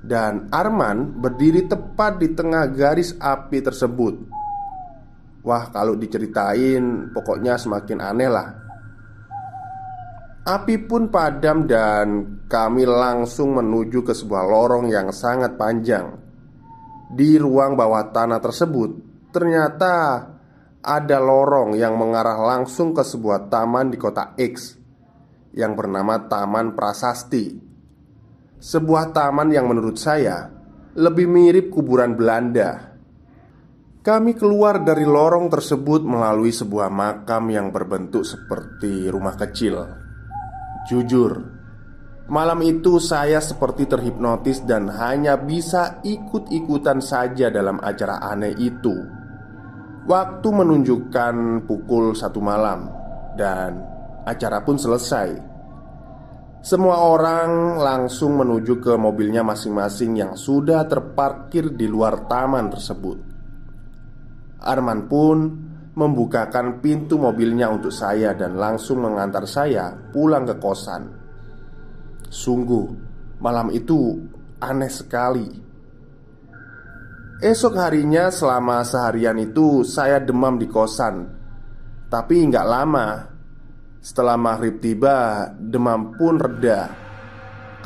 Dan 0.03 0.51
Arman 0.51 1.23
berdiri 1.23 1.71
tepat 1.71 2.19
di 2.19 2.35
tengah 2.35 2.67
garis 2.75 3.15
api 3.17 3.59
tersebut. 3.63 4.15
Wah 5.47 5.71
kalau 5.71 5.95
diceritain 5.95 7.15
pokoknya 7.15 7.55
semakin 7.59 7.99
aneh 8.03 8.31
lah. 8.31 8.49
Api 10.43 10.75
pun 10.91 11.07
padam 11.07 11.71
dan 11.71 12.07
kami 12.51 12.83
langsung 12.83 13.55
menuju 13.55 14.03
ke 14.03 14.11
sebuah 14.11 14.43
lorong 14.43 14.91
yang 14.91 15.15
sangat 15.15 15.55
panjang. 15.55 16.19
Di 17.15 17.39
ruang 17.39 17.79
bawah 17.79 18.11
tanah 18.11 18.43
tersebut 18.43 19.13
Ternyata 19.33 20.29
ada 20.85 21.19
lorong 21.19 21.73
yang 21.73 21.97
mengarah 21.97 22.37
langsung 22.37 22.93
ke 22.93 23.01
sebuah 23.01 23.49
taman 23.49 23.89
di 23.89 23.97
kota 23.97 24.37
X 24.37 24.77
Yang 25.53 25.73
bernama 25.85 26.29
Taman 26.29 26.73
Prasasti 26.73 27.53
Sebuah 28.63 29.13
taman 29.13 29.53
yang 29.53 29.69
menurut 29.69 30.01
saya 30.01 30.49
lebih 30.97 31.29
mirip 31.29 31.73
kuburan 31.73 32.17
Belanda 32.17 32.93
kami 34.03 34.35
keluar 34.35 34.83
dari 34.83 35.07
lorong 35.07 35.47
tersebut 35.47 36.03
melalui 36.03 36.51
sebuah 36.51 36.91
makam 36.91 37.47
yang 37.55 37.71
berbentuk 37.71 38.27
seperti 38.27 39.07
rumah 39.07 39.39
kecil. 39.39 39.79
Jujur, 40.91 41.39
malam 42.27 42.67
itu 42.67 42.99
saya 42.99 43.39
seperti 43.39 43.87
terhipnotis 43.87 44.67
dan 44.67 44.91
hanya 44.91 45.39
bisa 45.39 46.03
ikut-ikutan 46.03 46.99
saja 46.99 47.47
dalam 47.47 47.79
acara 47.79 48.19
aneh 48.27 48.59
itu. 48.59 49.07
Waktu 50.11 50.49
menunjukkan 50.51 51.63
pukul 51.71 52.19
satu 52.19 52.43
malam, 52.43 52.91
dan 53.39 53.87
acara 54.23 54.63
pun 54.63 54.79
selesai. 54.79 55.53
Semua 56.63 57.03
orang 57.03 57.83
langsung 57.83 58.39
menuju 58.39 58.79
ke 58.79 58.95
mobilnya 58.95 59.43
masing-masing 59.43 60.15
yang 60.15 60.33
sudah 60.39 60.87
terparkir 60.87 61.75
di 61.75 61.91
luar 61.91 62.31
taman 62.31 62.71
tersebut. 62.71 63.19
Arman 64.63 65.11
pun 65.11 65.39
membukakan 65.99 66.79
pintu 66.79 67.19
mobilnya 67.19 67.67
untuk 67.67 67.91
saya 67.91 68.31
dan 68.39 68.55
langsung 68.55 69.03
mengantar 69.03 69.43
saya 69.45 69.91
pulang 70.15 70.47
ke 70.47 70.55
kosan. 70.63 71.03
Sungguh, 72.31 72.87
malam 73.43 73.75
itu 73.75 74.23
aneh 74.63 74.89
sekali. 74.89 75.51
Esok 77.43 77.75
harinya, 77.75 78.31
selama 78.31 78.87
seharian 78.87 79.35
itu, 79.43 79.83
saya 79.83 80.23
demam 80.23 80.63
di 80.63 80.71
kosan, 80.71 81.27
tapi 82.07 82.39
nggak 82.47 82.67
lama. 82.71 83.32
Setelah 84.03 84.35
maghrib 84.35 84.83
tiba, 84.83 85.47
demam 85.55 86.19
pun 86.19 86.35
reda 86.35 86.91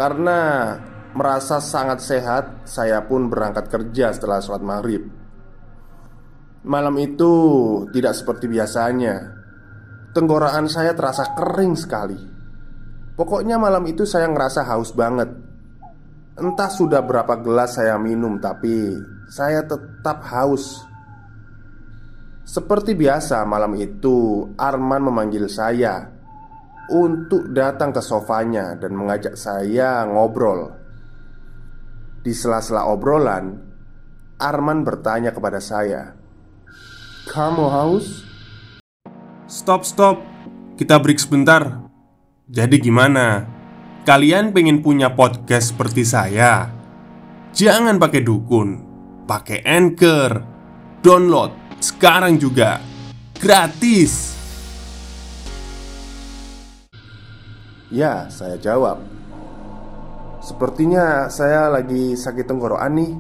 karena 0.01 0.73
merasa 1.13 1.61
sangat 1.61 2.01
sehat. 2.01 2.45
Saya 2.65 3.05
pun 3.05 3.29
berangkat 3.29 3.69
kerja 3.69 4.17
setelah 4.17 4.41
sholat 4.41 4.65
maghrib. 4.65 5.05
Malam 6.65 6.97
itu 7.05 7.33
tidak 7.93 8.17
seperti 8.17 8.49
biasanya. 8.49 9.37
Tenggorokan 10.17 10.73
saya 10.73 10.97
terasa 10.97 11.37
kering 11.37 11.77
sekali. 11.77 12.17
Pokoknya 13.13 13.61
malam 13.61 13.85
itu 13.85 14.09
saya 14.09 14.25
ngerasa 14.33 14.65
haus 14.73 14.97
banget. 14.97 15.29
Entah 16.37 16.73
sudah 16.73 17.05
berapa 17.05 17.45
gelas 17.45 17.77
saya 17.77 18.01
minum, 18.01 18.41
tapi 18.41 18.97
saya 19.29 19.69
tetap 19.69 20.25
haus. 20.33 20.86
Seperti 22.47 22.95
biasa, 22.95 23.43
malam 23.43 23.75
itu 23.75 24.47
Arman 24.55 25.03
memanggil 25.03 25.51
saya 25.51 26.07
untuk 26.95 27.51
datang 27.51 27.91
ke 27.91 27.99
sofanya 27.99 28.79
dan 28.79 28.95
mengajak 28.95 29.35
saya 29.35 30.07
ngobrol. 30.07 30.71
Di 32.23 32.31
sela-sela 32.31 32.87
obrolan, 32.87 33.51
Arman 34.39 34.87
bertanya 34.87 35.35
kepada 35.35 35.59
saya, 35.59 36.15
"Kamu 37.35 37.67
haus?" 37.67 38.23
Stop, 39.51 39.83
stop. 39.83 40.23
Kita 40.79 41.03
break 41.03 41.19
sebentar. 41.19 41.91
Jadi 42.47 42.79
gimana? 42.79 43.43
Kalian 44.07 44.55
pengen 44.55 44.87
punya 44.87 45.19
podcast 45.19 45.75
seperti 45.75 46.07
saya? 46.07 46.71
Jangan 47.51 47.99
pakai 47.99 48.23
dukun, 48.23 48.69
pakai 49.27 49.67
Anchor. 49.67 50.55
Download 51.03 51.66
sekarang 51.81 52.41
juga. 52.41 52.81
Gratis. 53.37 54.35
Ya, 57.93 58.27
saya 58.33 58.59
jawab. 58.59 59.01
Sepertinya 60.43 61.27
saya 61.27 61.71
lagi 61.71 62.15
sakit 62.15 62.47
tenggorokan 62.47 62.93
nih. 62.97 63.13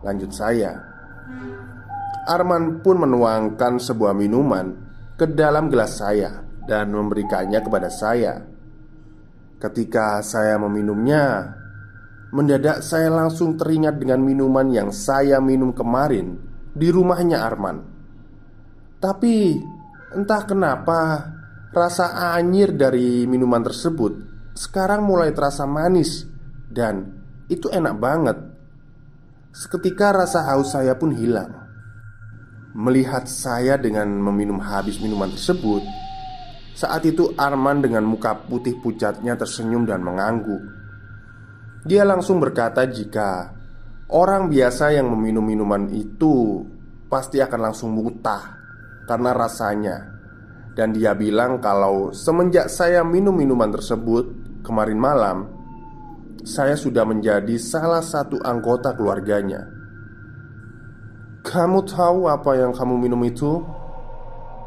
Lanjut 0.00 0.32
saya. 0.32 0.80
Arman 2.28 2.84
pun 2.84 3.00
menuangkan 3.00 3.80
sebuah 3.80 4.12
minuman 4.12 4.76
ke 5.16 5.28
dalam 5.28 5.68
gelas 5.68 6.00
saya 6.00 6.40
dan 6.68 6.92
memberikannya 6.92 7.60
kepada 7.60 7.88
saya. 7.88 8.44
Ketika 9.60 10.24
saya 10.24 10.56
meminumnya, 10.56 11.52
mendadak 12.32 12.80
saya 12.80 13.12
langsung 13.12 13.60
teringat 13.60 14.00
dengan 14.00 14.24
minuman 14.24 14.72
yang 14.72 14.88
saya 14.88 15.36
minum 15.42 15.76
kemarin 15.76 16.40
di 16.72 16.88
rumahnya 16.88 17.44
Arman. 17.44 17.99
Tapi 19.00 19.56
entah 20.12 20.44
kenapa 20.44 21.32
rasa 21.72 22.36
anyir 22.36 22.76
dari 22.76 23.24
minuman 23.24 23.64
tersebut 23.64 24.12
sekarang 24.52 25.08
mulai 25.08 25.32
terasa 25.32 25.64
manis 25.64 26.28
dan 26.68 27.08
itu 27.48 27.72
enak 27.72 27.96
banget. 27.96 28.36
Seketika 29.56 30.12
rasa 30.12 30.44
haus 30.52 30.76
saya 30.76 31.00
pun 31.00 31.16
hilang. 31.16 31.48
Melihat 32.76 33.24
saya 33.24 33.80
dengan 33.80 34.06
meminum 34.20 34.60
habis 34.60 35.00
minuman 35.00 35.32
tersebut, 35.32 35.82
saat 36.76 37.02
itu 37.08 37.32
Arman 37.40 37.80
dengan 37.80 38.04
muka 38.04 38.36
putih 38.46 38.78
pucatnya 38.78 39.34
tersenyum 39.34 39.88
dan 39.88 40.04
mengangguk. 40.04 40.60
Dia 41.88 42.04
langsung 42.04 42.36
berkata 42.36 42.84
jika 42.84 43.56
orang 44.12 44.52
biasa 44.52 44.92
yang 44.92 45.08
meminum 45.08 45.42
minuman 45.42 45.88
itu 45.88 46.62
pasti 47.08 47.40
akan 47.42 47.72
langsung 47.72 47.96
muntah 47.96 48.59
karena 49.10 49.34
rasanya. 49.34 49.96
Dan 50.70 50.94
dia 50.94 51.18
bilang 51.18 51.58
kalau 51.58 52.14
semenjak 52.14 52.70
saya 52.70 53.02
minum 53.02 53.34
minuman 53.34 53.74
tersebut 53.74 54.30
kemarin 54.62 55.02
malam, 55.02 55.50
saya 56.46 56.78
sudah 56.78 57.02
menjadi 57.02 57.58
salah 57.58 58.06
satu 58.06 58.38
anggota 58.38 58.94
keluarganya. 58.94 59.66
Kamu 61.42 61.82
tahu 61.90 62.30
apa 62.30 62.54
yang 62.54 62.70
kamu 62.70 62.94
minum 63.02 63.18
itu? 63.26 63.58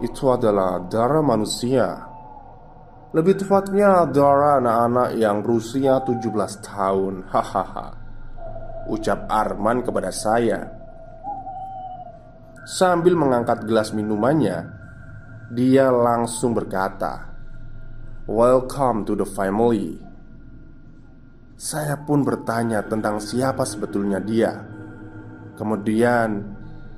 Itu 0.03 0.35
adalah 0.35 0.83
darah 0.91 1.23
manusia. 1.23 2.03
Lebih 3.15 3.45
tepatnya 3.45 4.03
darah 4.11 4.59
anak-anak 4.59 5.09
yang 5.15 5.39
berusia 5.39 6.03
17 6.03 6.19
tahun. 6.65 7.31
Hahaha. 7.31 7.87
Ucap 8.91 9.29
Arman 9.31 9.85
kepada 9.85 10.11
saya. 10.11 10.82
Sambil 12.63 13.19
mengangkat 13.19 13.67
gelas 13.67 13.91
minumannya, 13.91 14.71
dia 15.51 15.91
langsung 15.91 16.55
berkata, 16.55 17.35
"Welcome 18.23 19.03
to 19.03 19.19
the 19.19 19.27
family." 19.27 19.99
Saya 21.59 21.99
pun 21.99 22.23
bertanya 22.23 22.79
tentang 22.87 23.19
siapa 23.19 23.67
sebetulnya 23.67 24.23
dia. 24.23 24.63
Kemudian, 25.59 26.39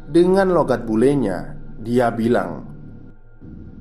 dengan 0.06 0.54
logat 0.54 0.86
bulenya, 0.86 1.58
dia 1.82 2.14
bilang, 2.14 2.70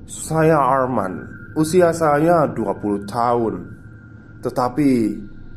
"Saya 0.08 0.56
Arman. 0.56 1.20
Usia 1.52 1.92
saya 1.92 2.48
20 2.48 3.04
tahun. 3.04 3.60
Tetapi 4.40 4.90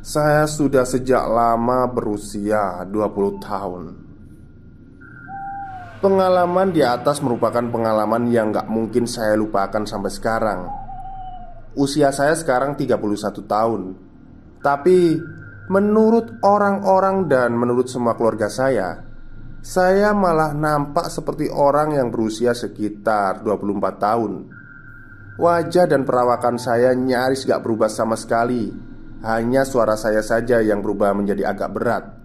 saya 0.03 0.43
sudah 0.43 0.83
sejak 0.83 1.23
lama 1.23 1.87
berusia 1.87 2.83
20 2.83 3.39
tahun." 3.39 4.06
Pengalaman 5.97 6.69
di 6.69 6.85
atas 6.85 7.25
merupakan 7.25 7.65
pengalaman 7.73 8.29
yang 8.29 8.53
gak 8.53 8.69
mungkin 8.69 9.09
saya 9.09 9.33
lupakan 9.33 9.81
sampai 9.81 10.13
sekarang. 10.13 10.69
Usia 11.73 12.13
saya 12.13 12.37
sekarang 12.37 12.77
31 12.77 13.01
tahun. 13.49 13.97
Tapi 14.61 15.17
menurut 15.73 16.37
orang-orang 16.45 17.25
dan 17.25 17.57
menurut 17.57 17.89
semua 17.89 18.13
keluarga 18.13 18.45
saya 18.45 19.03
Saya 19.57 20.13
malah 20.13 20.53
nampak 20.53 21.09
seperti 21.09 21.49
orang 21.49 21.97
yang 21.97 22.13
berusia 22.13 22.53
sekitar 22.53 23.41
24 23.41 23.97
tahun. 23.97 24.31
Wajah 25.41 25.89
dan 25.89 26.05
perawakan 26.05 26.61
saya 26.61 26.93
nyaris 26.93 27.41
gak 27.41 27.65
berubah 27.65 27.89
sama 27.89 28.13
sekali. 28.13 28.69
Hanya 29.25 29.65
suara 29.65 29.97
saya 29.97 30.21
saja 30.21 30.61
yang 30.61 30.85
berubah 30.85 31.17
menjadi 31.17 31.49
agak 31.49 31.73
berat 31.73 32.16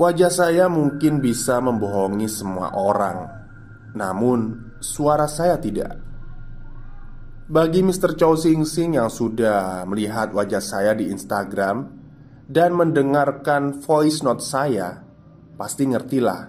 Wajah 0.00 0.32
saya 0.32 0.64
mungkin 0.72 1.20
bisa 1.20 1.60
membohongi 1.60 2.24
semua 2.24 2.72
orang, 2.72 3.20
namun 3.92 4.72
suara 4.80 5.28
saya 5.28 5.60
tidak. 5.60 5.92
Bagi 7.44 7.84
Mr. 7.84 8.16
Chow 8.16 8.32
Sing 8.32 8.64
Sing 8.64 8.96
yang 8.96 9.12
sudah 9.12 9.84
melihat 9.84 10.32
wajah 10.32 10.64
saya 10.64 10.96
di 10.96 11.12
Instagram 11.12 11.84
dan 12.48 12.80
mendengarkan 12.80 13.76
voice 13.84 14.24
note 14.24 14.40
saya, 14.40 15.04
pasti 15.60 15.84
ngertilah. 15.84 16.48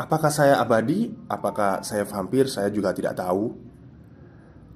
Apakah 0.00 0.32
saya 0.32 0.64
abadi? 0.64 1.12
Apakah 1.28 1.84
saya 1.84 2.08
vampir? 2.08 2.48
Saya 2.48 2.72
juga 2.72 2.96
tidak 2.96 3.20
tahu. 3.20 3.52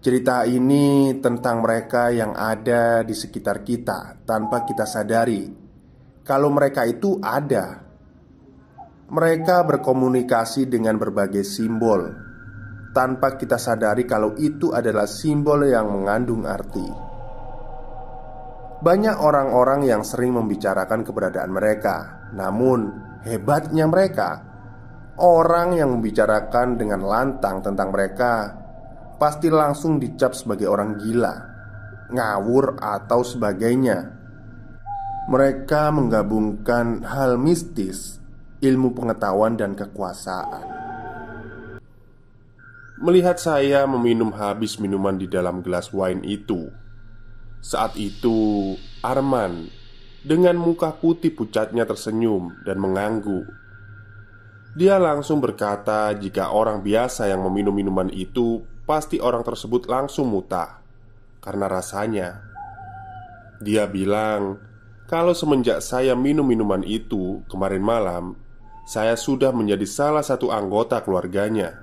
Cerita 0.05 0.45
ini 0.45 1.17
tentang 1.25 1.65
mereka 1.65 2.13
yang 2.13 2.37
ada 2.37 3.01
di 3.01 3.17
sekitar 3.17 3.65
kita 3.65 4.29
tanpa 4.29 4.69
kita 4.69 4.85
sadari 4.85 5.68
kalau 6.29 6.53
mereka 6.53 6.85
itu 6.85 7.17
ada. 7.25 7.89
Mereka 9.09 9.65
berkomunikasi 9.65 10.69
dengan 10.69 11.01
berbagai 11.01 11.41
simbol 11.41 12.13
tanpa 12.93 13.41
kita 13.41 13.57
sadari 13.57 14.05
kalau 14.05 14.37
itu 14.37 14.77
adalah 14.77 15.09
simbol 15.09 15.65
yang 15.65 15.89
mengandung 15.89 16.45
arti. 16.45 16.85
Banyak 18.85 19.17
orang-orang 19.17 19.89
yang 19.89 20.05
sering 20.05 20.37
membicarakan 20.37 21.09
keberadaan 21.09 21.49
mereka, 21.49 22.29
namun 22.37 22.93
hebatnya 23.25 23.89
mereka, 23.89 24.45
orang 25.17 25.73
yang 25.73 25.97
membicarakan 25.97 26.77
dengan 26.77 27.01
lantang 27.01 27.65
tentang 27.65 27.89
mereka 27.89 28.55
pasti 29.17 29.49
langsung 29.49 29.97
dicap 29.97 30.37
sebagai 30.37 30.69
orang 30.69 31.01
gila, 31.01 31.35
ngawur, 32.13 32.77
atau 32.77 33.25
sebagainya. 33.25 34.18
Mereka 35.29 35.93
menggabungkan 35.93 37.05
hal 37.05 37.37
mistis, 37.37 38.17
ilmu 38.65 38.97
pengetahuan, 38.97 39.61
dan 39.61 39.77
kekuasaan. 39.77 40.65
Melihat 43.05 43.37
saya 43.37 43.85
meminum 43.85 44.33
habis 44.33 44.81
minuman 44.81 45.21
di 45.21 45.29
dalam 45.29 45.61
gelas 45.61 45.93
wine 45.93 46.25
itu, 46.25 46.73
saat 47.61 47.93
itu 48.01 48.73
Arman 49.05 49.69
dengan 50.25 50.57
muka 50.57 50.97
putih 50.97 51.37
pucatnya 51.37 51.85
tersenyum 51.85 52.65
dan 52.65 52.81
mengangguk. 52.81 53.47
Dia 54.75 54.97
langsung 54.97 55.45
berkata, 55.45 56.09
"Jika 56.17 56.57
orang 56.57 56.81
biasa 56.81 57.29
yang 57.29 57.45
meminum 57.45 57.77
minuman 57.77 58.09
itu, 58.11 58.65
pasti 58.89 59.21
orang 59.21 59.45
tersebut 59.45 59.87
langsung 59.93 60.33
muta 60.33 60.81
karena 61.45 61.69
rasanya." 61.69 62.43
Dia 63.59 63.91
bilang, 63.91 64.68
kalau 65.09 65.33
semenjak 65.33 65.81
saya 65.81 66.13
minum 66.13 66.45
minuman 66.45 66.85
itu 66.85 67.41
kemarin 67.49 67.81
malam, 67.81 68.37
saya 68.85 69.17
sudah 69.17 69.57
menjadi 69.57 69.89
salah 69.89 70.21
satu 70.21 70.53
anggota 70.53 71.01
keluarganya. 71.01 71.81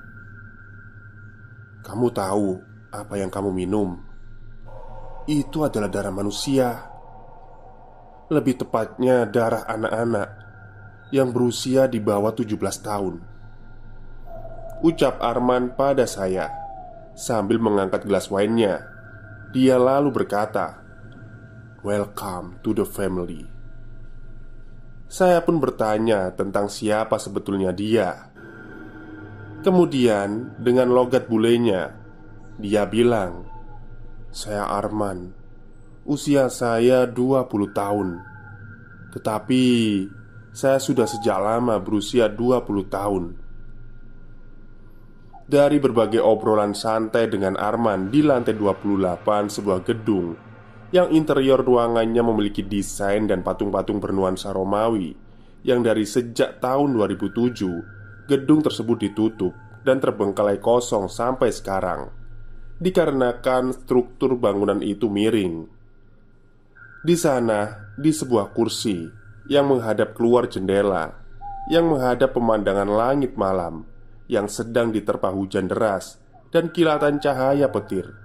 Kamu 1.81 2.13
tahu 2.13 2.61
apa 2.93 3.17
yang 3.17 3.33
kamu 3.33 3.49
minum? 3.49 3.97
Itu 5.25 5.65
adalah 5.65 5.89
darah 5.89 6.13
manusia. 6.13 6.85
Lebih 8.29 8.61
tepatnya 8.61 9.25
darah 9.25 9.65
anak-anak 9.73 10.29
yang 11.09 11.33
berusia 11.33 11.89
di 11.89 11.97
bawah 11.97 12.29
17 12.29 12.61
tahun. 12.85 13.25
Ucap 14.85 15.17
Arman 15.17 15.73
pada 15.73 16.05
saya 16.05 16.53
sambil 17.17 17.57
mengangkat 17.57 18.05
gelas 18.05 18.29
wine-nya. 18.29 18.85
Dia 19.49 19.81
lalu 19.81 20.13
berkata, 20.13 20.84
Welcome 21.85 22.65
to 22.65 22.73
the 22.73 22.81
family. 22.81 23.45
Saya 25.05 25.37
pun 25.45 25.61
bertanya 25.61 26.33
tentang 26.33 26.65
siapa 26.65 27.21
sebetulnya 27.21 27.69
dia. 27.77 28.33
Kemudian, 29.61 30.57
dengan 30.57 30.89
logat 30.89 31.29
bulenya, 31.29 31.93
dia 32.57 32.89
bilang, 32.89 33.45
"Saya 34.33 34.65
Arman. 34.65 35.29
Usia 36.09 36.49
saya 36.49 37.05
20 37.05 37.69
tahun. 37.69 38.17
Tetapi 39.13 39.63
saya 40.57 40.81
sudah 40.81 41.05
sejak 41.05 41.37
lama 41.37 41.77
berusia 41.77 42.25
20 42.25 42.89
tahun 42.89 43.37
Dari 45.45 45.77
berbagai 45.77 46.25
obrolan 46.25 46.73
santai 46.73 47.29
dengan 47.29 47.53
Arman 47.53 48.09
di 48.09 48.25
lantai 48.25 48.57
28 48.57 49.45
sebuah 49.45 49.85
gedung 49.85 50.44
Yang 50.95 51.11
interior 51.11 51.59
ruangannya 51.59 52.23
memiliki 52.23 52.63
desain 52.63 53.27
dan 53.27 53.43
patung-patung 53.43 53.99
bernuansa 53.99 54.55
Romawi 54.55 55.11
Yang 55.67 55.79
dari 55.83 56.05
sejak 56.07 56.63
tahun 56.63 56.95
2007 56.95 58.31
Gedung 58.31 58.63
tersebut 58.63 58.97
ditutup 59.03 59.51
dan 59.83 59.99
terbengkalai 59.99 60.63
kosong 60.63 61.11
sampai 61.11 61.51
sekarang 61.51 62.07
Dikarenakan 62.79 63.75
struktur 63.75 64.39
bangunan 64.39 64.79
itu 64.79 65.11
miring 65.11 65.75
di 67.05 67.13
sana, 67.13 67.93
di 67.93 68.09
sebuah 68.09 68.49
kursi 68.49 69.05
yang 69.45 69.69
menghadap 69.69 70.17
keluar 70.17 70.49
jendela, 70.49 71.13
yang 71.69 71.85
menghadap 71.85 72.33
pemandangan 72.33 72.89
langit 72.89 73.37
malam 73.37 73.85
yang 74.25 74.49
sedang 74.49 74.89
diterpa 74.89 75.29
hujan 75.29 75.69
deras 75.69 76.17
dan 76.49 76.73
kilatan 76.73 77.21
cahaya 77.21 77.69
petir. 77.69 78.24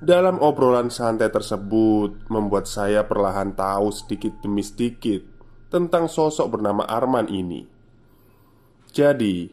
Dalam 0.00 0.40
obrolan 0.40 0.88
santai 0.88 1.28
tersebut, 1.28 2.24
membuat 2.32 2.64
saya 2.64 3.04
perlahan 3.04 3.52
tahu 3.52 3.92
sedikit 3.92 4.40
demi 4.40 4.64
sedikit 4.64 5.20
tentang 5.68 6.08
sosok 6.08 6.56
bernama 6.56 6.88
Arman 6.88 7.28
ini. 7.28 7.68
Jadi, 8.96 9.52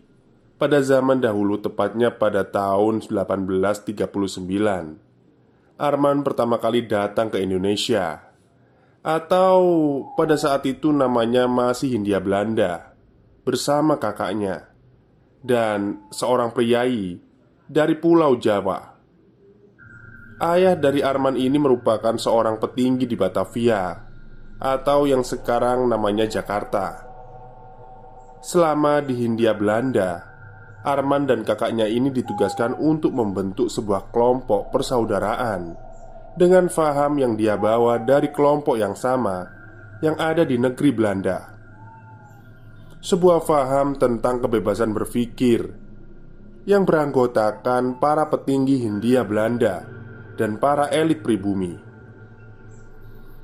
pada 0.56 0.80
zaman 0.80 1.20
dahulu, 1.20 1.60
tepatnya 1.60 2.16
pada 2.16 2.48
tahun 2.48 3.04
1839 3.04 4.98
Arman 5.78 6.26
pertama 6.26 6.58
kali 6.58 6.90
datang 6.90 7.30
ke 7.30 7.38
Indonesia 7.38 8.34
Atau 9.06 9.60
pada 10.18 10.34
saat 10.34 10.66
itu 10.66 10.90
namanya 10.90 11.46
masih 11.46 11.94
Hindia 11.94 12.18
Belanda 12.18 12.98
Bersama 13.46 14.02
kakaknya 14.02 14.74
Dan 15.46 16.10
seorang 16.10 16.50
priai 16.50 17.22
dari 17.70 17.94
Pulau 17.94 18.34
Jawa 18.42 18.97
Ayah 20.38 20.78
dari 20.78 21.02
Arman 21.02 21.34
ini 21.34 21.58
merupakan 21.58 22.14
seorang 22.14 22.62
petinggi 22.62 23.10
di 23.10 23.18
Batavia 23.18 23.98
Atau 24.62 25.10
yang 25.10 25.26
sekarang 25.26 25.90
namanya 25.90 26.30
Jakarta 26.30 27.02
Selama 28.46 29.02
di 29.02 29.18
Hindia 29.18 29.58
Belanda 29.58 30.38
Arman 30.88 31.28
dan 31.28 31.44
kakaknya 31.44 31.90
ini 31.90 32.14
ditugaskan 32.14 32.78
untuk 32.78 33.12
membentuk 33.12 33.68
sebuah 33.68 34.14
kelompok 34.14 34.72
persaudaraan 34.72 35.76
dengan 36.38 36.70
faham 36.70 37.18
yang 37.18 37.34
dia 37.34 37.58
bawa 37.58 37.98
dari 38.00 38.30
kelompok 38.30 38.78
yang 38.78 38.94
sama 38.94 39.42
yang 40.06 40.16
ada 40.22 40.46
di 40.46 40.56
negeri 40.56 40.94
Belanda. 40.94 41.38
Sebuah 43.02 43.42
faham 43.42 43.98
tentang 43.98 44.46
kebebasan 44.46 44.94
berpikir 44.94 45.66
yang 46.70 46.86
beranggotakan 46.86 47.98
para 47.98 48.30
petinggi 48.30 48.86
Hindia 48.86 49.26
Belanda 49.26 49.97
dan 50.38 50.62
para 50.62 50.94
elit 50.94 51.26
pribumi. 51.26 51.74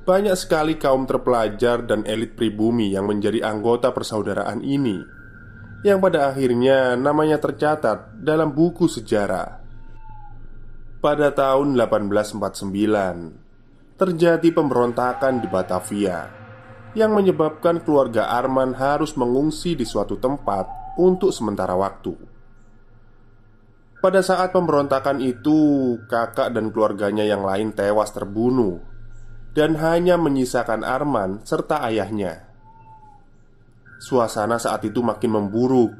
Banyak 0.04 0.36
sekali 0.38 0.78
kaum 0.78 1.04
terpelajar 1.04 1.82
dan 1.82 2.06
elit 2.06 2.38
pribumi 2.38 2.94
yang 2.94 3.10
menjadi 3.10 3.42
anggota 3.42 3.90
persaudaraan 3.90 4.62
ini 4.62 5.24
yang 5.84 6.00
pada 6.00 6.32
akhirnya 6.32 6.96
namanya 6.96 7.36
tercatat 7.36 8.16
dalam 8.24 8.56
buku 8.56 8.88
sejarah. 8.88 9.60
Pada 11.04 11.28
tahun 11.36 11.76
1849, 11.76 14.00
terjadi 14.00 14.48
pemberontakan 14.48 15.44
di 15.44 15.48
Batavia 15.52 16.32
yang 16.96 17.12
menyebabkan 17.12 17.84
keluarga 17.84 18.32
Arman 18.32 18.72
harus 18.72 19.12
mengungsi 19.12 19.76
di 19.76 19.84
suatu 19.84 20.16
tempat 20.16 20.96
untuk 20.96 21.36
sementara 21.36 21.76
waktu. 21.76 22.16
Pada 24.04 24.20
saat 24.20 24.52
pemberontakan 24.52 25.24
itu, 25.24 25.96
kakak 26.12 26.52
dan 26.52 26.68
keluarganya 26.68 27.24
yang 27.24 27.40
lain 27.40 27.72
tewas 27.72 28.12
terbunuh, 28.12 28.84
dan 29.56 29.80
hanya 29.80 30.20
menyisakan 30.20 30.84
Arman 30.84 31.40
serta 31.40 31.80
ayahnya. 31.88 32.44
Suasana 34.04 34.60
saat 34.60 34.84
itu 34.84 35.00
makin 35.00 35.32
memburuk 35.32 35.96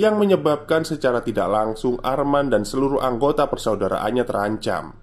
Yang 0.00 0.14
menyebabkan 0.16 0.88
secara 0.88 1.20
tidak 1.20 1.52
langsung 1.52 2.00
Arman 2.00 2.48
dan 2.48 2.64
seluruh 2.64 3.04
anggota 3.04 3.44
persaudaraannya 3.44 4.24
terancam 4.24 4.96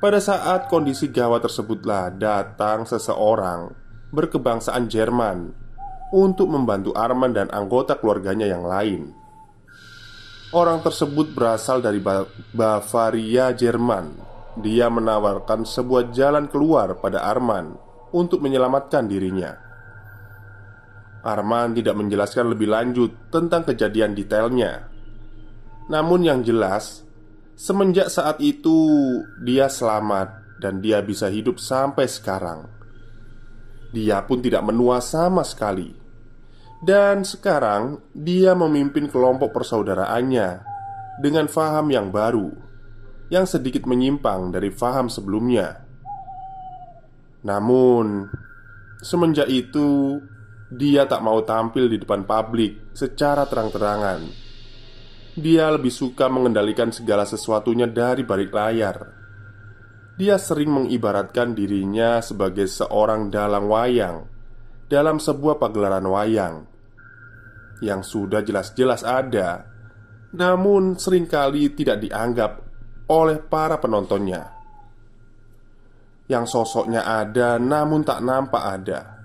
Pada 0.00 0.16
saat 0.16 0.72
kondisi 0.72 1.12
gawat 1.12 1.44
tersebutlah 1.44 2.16
datang 2.16 2.88
seseorang 2.88 3.76
Berkebangsaan 4.08 4.88
Jerman 4.88 5.52
Untuk 6.16 6.48
membantu 6.48 6.96
Arman 6.96 7.36
dan 7.36 7.52
anggota 7.52 8.00
keluarganya 8.00 8.48
yang 8.48 8.64
lain 8.64 9.25
Orang 10.56 10.80
tersebut 10.80 11.36
berasal 11.36 11.84
dari 11.84 12.00
Bavaria, 12.56 13.52
Jerman 13.52 14.08
Dia 14.56 14.88
menawarkan 14.88 15.68
sebuah 15.68 16.16
jalan 16.16 16.48
keluar 16.48 16.96
pada 16.96 17.28
Arman 17.28 17.76
Untuk 18.16 18.40
menyelamatkan 18.40 19.04
dirinya 19.04 19.66
Arman 21.26 21.76
tidak 21.76 21.98
menjelaskan 21.98 22.54
lebih 22.54 22.70
lanjut 22.70 23.10
tentang 23.34 23.66
kejadian 23.66 24.14
detailnya. 24.14 24.86
Namun, 25.90 26.22
yang 26.22 26.46
jelas, 26.46 27.02
semenjak 27.58 28.06
saat 28.14 28.38
itu 28.38 28.78
dia 29.42 29.66
selamat 29.66 30.62
dan 30.62 30.78
dia 30.78 31.02
bisa 31.02 31.26
hidup 31.26 31.58
sampai 31.58 32.06
sekarang. 32.06 32.70
Dia 33.90 34.22
pun 34.22 34.38
tidak 34.38 34.62
menua 34.70 35.02
sama 35.02 35.42
sekali, 35.42 36.05
dan 36.84 37.24
sekarang 37.24 38.04
dia 38.12 38.52
memimpin 38.52 39.08
kelompok 39.08 39.56
persaudaraannya 39.56 40.60
dengan 41.16 41.48
faham 41.48 41.88
yang 41.88 42.12
baru, 42.12 42.52
yang 43.32 43.48
sedikit 43.48 43.88
menyimpang 43.88 44.52
dari 44.52 44.68
faham 44.68 45.08
sebelumnya. 45.08 45.80
Namun, 47.46 48.28
semenjak 49.00 49.48
itu 49.48 50.20
dia 50.68 51.08
tak 51.08 51.24
mau 51.24 51.40
tampil 51.46 51.88
di 51.88 51.96
depan 51.96 52.28
publik 52.28 52.92
secara 52.92 53.48
terang-terangan. 53.48 54.44
Dia 55.36 55.68
lebih 55.72 55.92
suka 55.92 56.28
mengendalikan 56.28 56.92
segala 56.92 57.24
sesuatunya 57.24 57.88
dari 57.88 58.24
balik 58.24 58.52
layar. 58.52 58.96
Dia 60.16 60.40
sering 60.40 60.72
mengibaratkan 60.72 61.52
dirinya 61.52 62.24
sebagai 62.24 62.64
seorang 62.64 63.28
dalang 63.28 63.68
wayang 63.68 64.35
dalam 64.86 65.18
sebuah 65.18 65.58
pagelaran 65.58 66.06
wayang 66.06 66.56
yang 67.84 68.00
sudah 68.00 68.40
jelas-jelas 68.40 69.04
ada, 69.04 69.68
namun 70.32 70.96
sering 70.96 71.28
kali 71.28 71.74
tidak 71.76 72.00
dianggap 72.00 72.62
oleh 73.12 73.38
para 73.42 73.76
penontonnya. 73.76 74.54
Yang 76.26 76.58
sosoknya 76.58 77.06
ada, 77.06 77.54
namun 77.60 78.02
tak 78.02 78.18
nampak 78.18 78.62
ada 78.62 79.16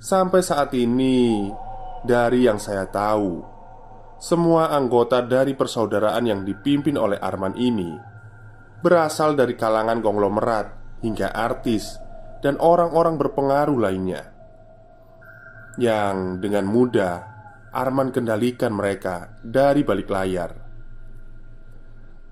Sampai 0.00 0.40
saat 0.40 0.72
ini, 0.72 1.52
dari 2.00 2.48
yang 2.48 2.56
saya 2.56 2.88
tahu, 2.88 3.44
semua 4.16 4.72
anggota 4.72 5.20
dari 5.20 5.52
persaudaraan 5.52 6.24
yang 6.24 6.40
dipimpin 6.40 6.96
oleh 6.96 7.20
Arman 7.20 7.52
ini 7.60 8.00
berasal 8.80 9.36
dari 9.36 9.52
kalangan 9.60 10.00
konglomerat 10.00 10.66
hingga 11.04 11.36
artis 11.36 12.00
dan 12.40 12.56
orang-orang 12.60 13.16
berpengaruh 13.20 13.78
lainnya, 13.78 14.22
yang 15.80 16.40
dengan 16.40 16.68
mudah 16.68 17.14
Arman 17.70 18.10
kendalikan 18.10 18.74
mereka 18.74 19.38
dari 19.46 19.86
balik 19.86 20.10
layar. 20.10 20.50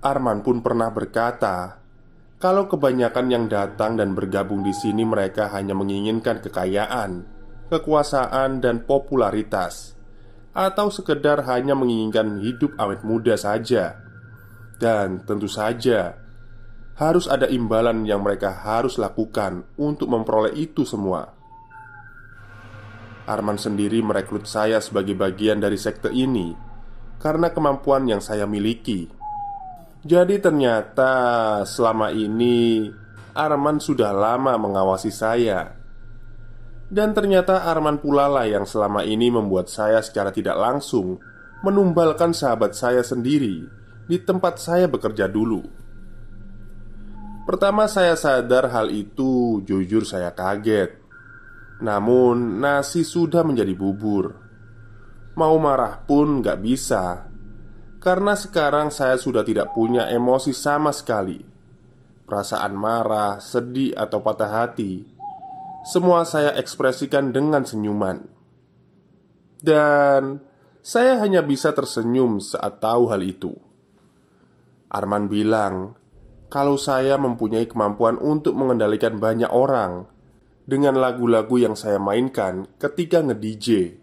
Arman 0.03 0.43
pun 0.43 0.59
pernah 0.59 0.91
berkata, 0.91 1.79
kalau 2.35 2.67
kebanyakan 2.67 3.27
yang 3.31 3.45
datang 3.47 3.95
dan 3.95 4.11
bergabung 4.11 4.67
di 4.67 4.75
sini 4.75 5.07
mereka 5.07 5.47
hanya 5.55 5.71
menginginkan 5.71 6.43
kekayaan 6.43 7.39
kekuasaan, 7.69 8.59
dan 8.59 8.83
popularitas, 8.83 9.93
atau 10.51 10.89
sekedar 10.89 11.45
hanya 11.45 11.77
menginginkan 11.77 12.41
hidup 12.41 12.73
awet 12.81 13.05
muda 13.05 13.37
saja. 13.37 14.01
Dan 14.81 15.23
tentu 15.23 15.45
saja, 15.45 16.17
harus 16.99 17.31
ada 17.31 17.47
imbalan 17.47 18.03
yang 18.03 18.19
mereka 18.19 18.51
harus 18.51 18.99
lakukan 18.99 19.63
untuk 19.79 20.11
memperoleh 20.11 20.51
itu 20.59 20.83
semua. 20.83 21.31
Arman 23.23 23.55
sendiri 23.55 24.03
merekrut 24.03 24.43
saya 24.43 24.83
sebagai 24.83 25.15
bagian 25.15 25.63
dari 25.63 25.79
sekte 25.79 26.11
ini 26.11 26.51
karena 27.23 27.55
kemampuan 27.55 28.03
yang 28.03 28.19
saya 28.19 28.43
miliki. 28.43 29.07
Jadi, 29.99 30.39
ternyata 30.39 31.11
selama 31.67 32.11
ini 32.11 32.87
Arman 33.35 33.79
sudah 33.79 34.15
lama 34.15 34.55
mengawasi 34.55 35.11
saya 35.11 35.79
dan 36.89 37.13
ternyata 37.13 37.69
Arman 37.69 38.01
pula 38.01 38.25
lah 38.25 38.49
yang 38.49 38.65
selama 38.65 39.05
ini 39.05 39.29
membuat 39.29 39.69
saya 39.69 40.01
secara 40.01 40.33
tidak 40.33 40.57
langsung 40.57 41.21
Menumbalkan 41.61 42.33
sahabat 42.33 42.73
saya 42.73 43.05
sendiri 43.05 43.69
Di 44.09 44.17
tempat 44.25 44.57
saya 44.57 44.89
bekerja 44.89 45.29
dulu 45.29 45.61
Pertama 47.49 47.89
saya 47.89 48.13
sadar 48.13 48.69
hal 48.69 48.93
itu. 48.93 49.65
Jujur 49.65 50.05
saya 50.05 50.37
kaget. 50.37 51.01
Namun 51.81 52.61
nasi 52.61 53.01
sudah 53.01 53.41
menjadi 53.41 53.73
bubur. 53.73 54.37
Mau 55.33 55.57
marah 55.57 55.97
pun 56.05 56.45
gak 56.45 56.61
bisa. 56.61 57.25
Karena 57.97 58.37
sekarang 58.37 58.93
saya 58.93 59.17
sudah 59.17 59.41
tidak 59.41 59.73
punya 59.73 60.05
emosi 60.13 60.53
sama 60.53 60.93
sekali. 60.93 61.41
Perasaan 62.29 62.77
marah, 62.77 63.41
sedih, 63.41 63.97
atau 63.97 64.21
patah 64.21 64.53
hati. 64.53 65.09
Semua 65.89 66.29
saya 66.29 66.53
ekspresikan 66.53 67.33
dengan 67.33 67.65
senyuman. 67.65 68.29
Dan 69.57 70.37
saya 70.85 71.17
hanya 71.17 71.41
bisa 71.41 71.73
tersenyum 71.73 72.37
saat 72.37 72.77
tahu 72.77 73.09
hal 73.09 73.25
itu. 73.25 73.57
Arman 74.93 75.25
bilang 75.25 75.97
Kalau 76.49 76.81
saya 76.81 77.15
mempunyai 77.21 77.69
kemampuan 77.69 78.17
untuk 78.17 78.57
mengendalikan 78.57 79.21
banyak 79.21 79.53
orang 79.53 80.09
Dengan 80.65 80.97
lagu-lagu 80.97 81.55
yang 81.61 81.77
saya 81.77 82.01
mainkan 82.01 82.65
ketika 82.81 83.21
nge-DJ 83.21 83.97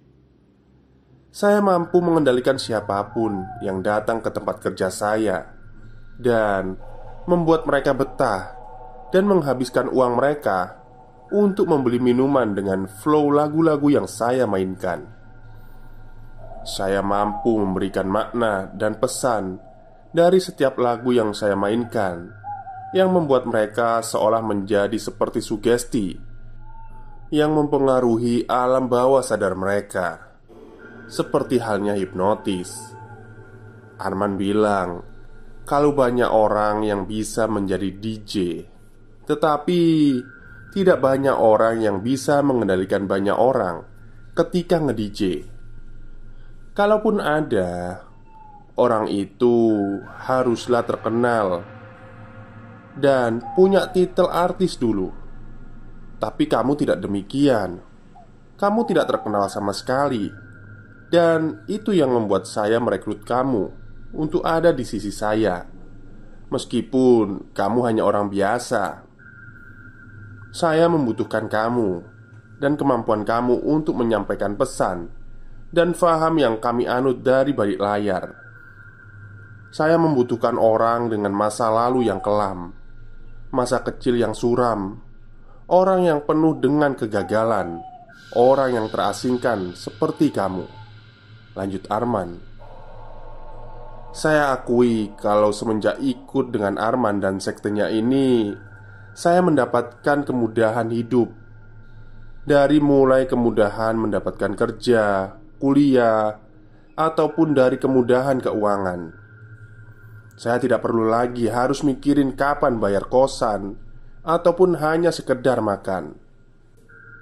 Saya 1.34 1.58
mampu 1.58 1.98
mengendalikan 1.98 2.56
siapa 2.56 3.02
pun 3.10 3.42
yang 3.60 3.82
datang 3.82 4.22
ke 4.22 4.30
tempat 4.30 4.62
kerja 4.62 4.88
saya 4.94 5.42
Dan 6.22 6.78
membuat 7.26 7.66
mereka 7.66 7.92
betah 7.92 8.54
dan 9.10 9.26
menghabiskan 9.26 9.90
uang 9.90 10.18
mereka 10.18 10.82
untuk 11.34 11.66
membeli 11.66 11.98
minuman 11.98 12.54
dengan 12.54 12.86
flow 12.86 13.34
lagu-lagu 13.34 13.90
yang 13.90 14.06
saya 14.06 14.46
mainkan. 14.46 15.02
Saya 16.66 17.02
mampu 17.02 17.54
memberikan 17.58 18.06
makna 18.10 18.70
dan 18.74 18.98
pesan 18.98 19.58
dari 20.16 20.40
setiap 20.40 20.80
lagu 20.80 21.12
yang 21.12 21.36
saya 21.36 21.52
mainkan, 21.52 22.32
yang 22.96 23.12
membuat 23.12 23.44
mereka 23.44 24.00
seolah 24.00 24.40
menjadi 24.40 24.96
seperti 24.96 25.44
sugesti 25.44 26.16
yang 27.28 27.52
mempengaruhi 27.52 28.48
alam 28.48 28.88
bawah 28.88 29.20
sadar 29.20 29.52
mereka, 29.52 30.32
seperti 31.04 31.60
halnya 31.60 31.92
hipnotis. 32.00 32.96
Arman 34.00 34.40
bilang, 34.40 35.04
kalau 35.68 35.92
banyak 35.92 36.32
orang 36.32 36.88
yang 36.88 37.04
bisa 37.04 37.44
menjadi 37.44 37.92
DJ, 37.92 38.64
tetapi 39.28 39.82
tidak 40.72 40.98
banyak 41.04 41.36
orang 41.36 41.84
yang 41.84 42.00
bisa 42.00 42.40
mengendalikan 42.40 43.04
banyak 43.04 43.36
orang 43.36 43.84
ketika 44.32 44.80
nge-DJ. 44.80 45.44
Kalaupun 46.72 47.20
ada, 47.20 48.05
orang 48.76 49.08
itu 49.08 49.72
haruslah 50.28 50.84
terkenal 50.84 51.64
dan 52.96 53.44
punya 53.56 53.88
titel 53.92 54.28
artis 54.28 54.76
dulu. 54.80 55.12
Tapi 56.16 56.48
kamu 56.48 56.72
tidak 56.80 57.00
demikian. 57.04 57.80
Kamu 58.56 58.88
tidak 58.88 59.12
terkenal 59.12 59.52
sama 59.52 59.76
sekali. 59.76 60.32
Dan 61.12 61.64
itu 61.68 61.92
yang 61.92 62.08
membuat 62.08 62.48
saya 62.48 62.80
merekrut 62.80 63.22
kamu 63.28 63.68
untuk 64.16 64.42
ada 64.42 64.72
di 64.72 64.82
sisi 64.82 65.12
saya, 65.12 65.62
meskipun 66.50 67.52
kamu 67.52 67.78
hanya 67.86 68.02
orang 68.02 68.26
biasa. 68.26 69.06
Saya 70.50 70.88
membutuhkan 70.88 71.46
kamu 71.46 72.02
dan 72.58 72.74
kemampuan 72.74 73.22
kamu 73.22 73.60
untuk 73.60 73.94
menyampaikan 74.00 74.56
pesan 74.56 75.12
dan 75.70 75.92
faham 75.92 76.40
yang 76.40 76.56
kami 76.58 76.88
anut 76.88 77.20
dari 77.20 77.52
balik 77.52 77.78
layar. 77.78 78.45
Saya 79.76 80.00
membutuhkan 80.00 80.56
orang 80.56 81.12
dengan 81.12 81.36
masa 81.36 81.68
lalu 81.68 82.08
yang 82.08 82.24
kelam, 82.24 82.72
masa 83.52 83.84
kecil 83.84 84.16
yang 84.16 84.32
suram, 84.32 85.04
orang 85.68 86.00
yang 86.00 86.24
penuh 86.24 86.56
dengan 86.56 86.96
kegagalan, 86.96 87.84
orang 88.32 88.72
yang 88.72 88.86
terasingkan 88.88 89.76
seperti 89.76 90.32
kamu. 90.32 90.64
Lanjut 91.52 91.84
Arman. 91.92 92.40
Saya 94.16 94.56
akui 94.56 95.12
kalau 95.20 95.52
semenjak 95.52 96.00
ikut 96.00 96.56
dengan 96.56 96.80
Arman 96.80 97.20
dan 97.20 97.36
sektenya 97.36 97.92
ini 97.92 98.48
Saya 99.12 99.44
mendapatkan 99.44 100.24
kemudahan 100.24 100.88
hidup 100.88 101.28
Dari 102.48 102.80
mulai 102.80 103.28
kemudahan 103.28 103.92
mendapatkan 104.00 104.56
kerja, 104.56 105.36
kuliah 105.60 106.32
Ataupun 106.96 107.52
dari 107.52 107.76
kemudahan 107.76 108.40
keuangan 108.40 109.25
Saya 110.36 110.60
tidak 110.60 110.84
perlu 110.84 111.08
lagi 111.08 111.48
harus 111.48 111.80
mikirin 111.80 112.36
kapan 112.36 112.76
bayar 112.76 113.08
kosan 113.08 113.80
Ataupun 114.20 114.76
hanya 114.76 115.08
sekedar 115.08 115.64
makan 115.64 116.16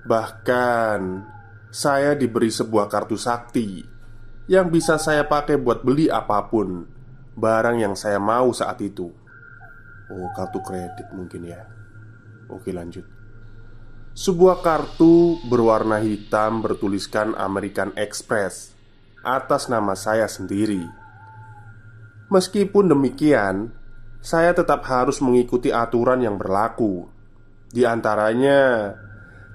Bahkan 0.04 1.00
Saya 1.70 2.18
diberi 2.18 2.50
sebuah 2.50 2.90
kartu 2.90 3.14
sakti 3.14 3.94
yang 4.44 4.68
bisa 4.68 5.00
saya 5.00 5.24
pakai 5.24 5.56
buat 5.56 5.80
beli 5.80 6.12
apa 6.12 6.44
pun 6.52 6.84
barang 7.34 7.76
yang 7.80 7.94
saya 7.96 8.20
mau 8.20 8.52
saat 8.52 8.76
itu. 8.84 9.08
Oh, 10.12 10.28
kartu 10.36 10.60
kredit 10.60 11.08
mungkin 11.16 11.48
ya. 11.48 11.64
Oke, 12.52 12.70
lanjut. 12.70 13.08
Sebuah 14.14 14.62
kartu 14.62 15.42
berwarna 15.48 15.98
hitam 15.98 16.62
bertuliskan 16.62 17.34
American 17.34 17.90
Express 17.98 18.76
atas 19.26 19.66
nama 19.66 19.98
saya 19.98 20.28
sendiri. 20.30 20.86
Meskipun 22.34 22.90
demikian, 22.90 23.70
saya 24.18 24.50
tetap 24.50 24.82
harus 24.90 25.22
mengikuti 25.22 25.70
aturan 25.70 26.18
yang 26.18 26.34
berlaku. 26.34 27.06
Di 27.70 27.86
antaranya, 27.86 28.90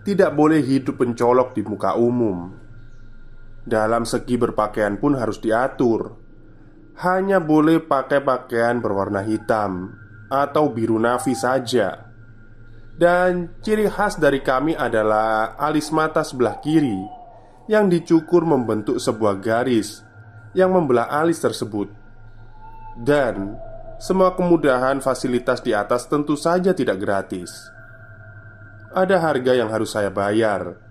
tidak 0.07 0.31
boleh 0.31 0.63
hidup 0.63 0.95
pencolok 0.95 1.51
di 1.59 1.67
muka 1.67 1.99
umum. 1.99 2.55
Dalam 3.67 4.07
segi 4.07 4.39
berpakaian 4.39 4.95
pun 4.95 5.19
harus 5.19 5.43
diatur. 5.43 6.15
Hanya 7.03 7.43
boleh 7.43 7.83
pakai 7.83 8.19
pakaian 8.19 8.83
berwarna 8.83 9.23
hitam 9.23 9.87
Atau 10.27 10.75
biru 10.75 10.99
navi 10.99 11.31
saja. 11.31 12.11
Dan 12.95 13.59
ciri 13.63 13.87
khas 13.87 14.19
dari 14.19 14.43
kami 14.43 14.75
adalah 14.75 15.55
Alis 15.55 15.95
mata 15.95 16.19
sebelah 16.27 16.59
kiri 16.59 16.99
Yang 17.71 17.85
dicukur 17.95 18.43
membentuk 18.43 18.99
sebuah 18.99 19.39
garis 19.39 20.03
Yang 20.51 20.71
membelah 20.75 21.07
alis 21.07 21.39
tersebut 21.39 21.98
Dan 22.99 23.55
Semua 23.99 24.31
kemudahan 24.31 25.03
fasilitas 25.03 25.59
di 25.59 25.75
atas 25.75 26.07
tentu 26.07 26.39
saja 26.39 26.71
tidak 26.71 26.99
gratis 26.99 27.51
Ada 28.95 29.19
harga 29.19 29.55
yang 29.55 29.71
harus 29.71 29.91
saya 29.91 30.07
bayar 30.11 30.89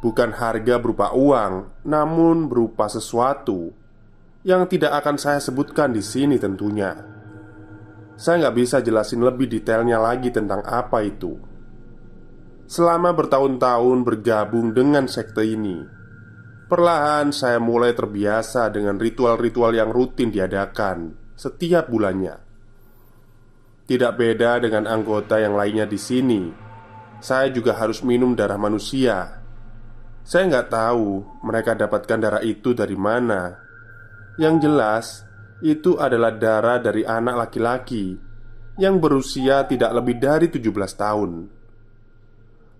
bukan 0.00 0.32
harga 0.32 0.80
berupa 0.80 1.12
uang, 1.12 1.84
namun 1.84 2.48
berupa 2.48 2.88
sesuatu 2.88 3.70
yang 4.40 4.64
tidak 4.64 4.96
akan 5.04 5.20
saya 5.20 5.38
sebutkan 5.38 5.92
di 5.92 6.00
sini 6.00 6.40
tentunya. 6.40 6.96
Saya 8.16 8.48
nggak 8.48 8.56
bisa 8.56 8.76
jelasin 8.80 9.20
lebih 9.20 9.48
detailnya 9.48 10.00
lagi 10.00 10.32
tentang 10.32 10.64
apa 10.64 11.04
itu. 11.04 11.36
Selama 12.64 13.12
bertahun-tahun 13.12 13.98
bergabung 14.04 14.72
dengan 14.72 15.08
sekte 15.08 15.44
ini, 15.44 15.84
perlahan 16.70 17.34
saya 17.34 17.58
mulai 17.58 17.90
terbiasa 17.92 18.70
dengan 18.70 18.94
ritual-ritual 18.96 19.74
yang 19.74 19.90
rutin 19.90 20.30
diadakan 20.30 21.18
setiap 21.34 21.90
bulannya. 21.90 22.38
Tidak 23.90 24.12
beda 24.14 24.62
dengan 24.62 24.86
anggota 24.86 25.42
yang 25.42 25.58
lainnya 25.58 25.90
di 25.90 25.98
sini, 25.98 26.46
saya 27.18 27.50
juga 27.50 27.74
harus 27.74 28.06
minum 28.06 28.38
darah 28.38 28.54
manusia 28.54 29.40
saya 30.20 30.46
nggak 30.46 30.68
tahu 30.70 31.24
mereka 31.42 31.72
dapatkan 31.74 32.18
darah 32.20 32.42
itu 32.44 32.76
dari 32.76 32.96
mana. 32.96 33.56
Yang 34.36 34.54
jelas, 34.62 35.06
itu 35.60 35.96
adalah 35.98 36.32
darah 36.32 36.78
dari 36.80 37.04
anak 37.04 37.48
laki-laki 37.48 38.16
yang 38.80 38.96
berusia 38.96 39.68
tidak 39.68 39.92
lebih 39.92 40.16
dari 40.16 40.46
17 40.48 40.70
tahun. 40.96 41.30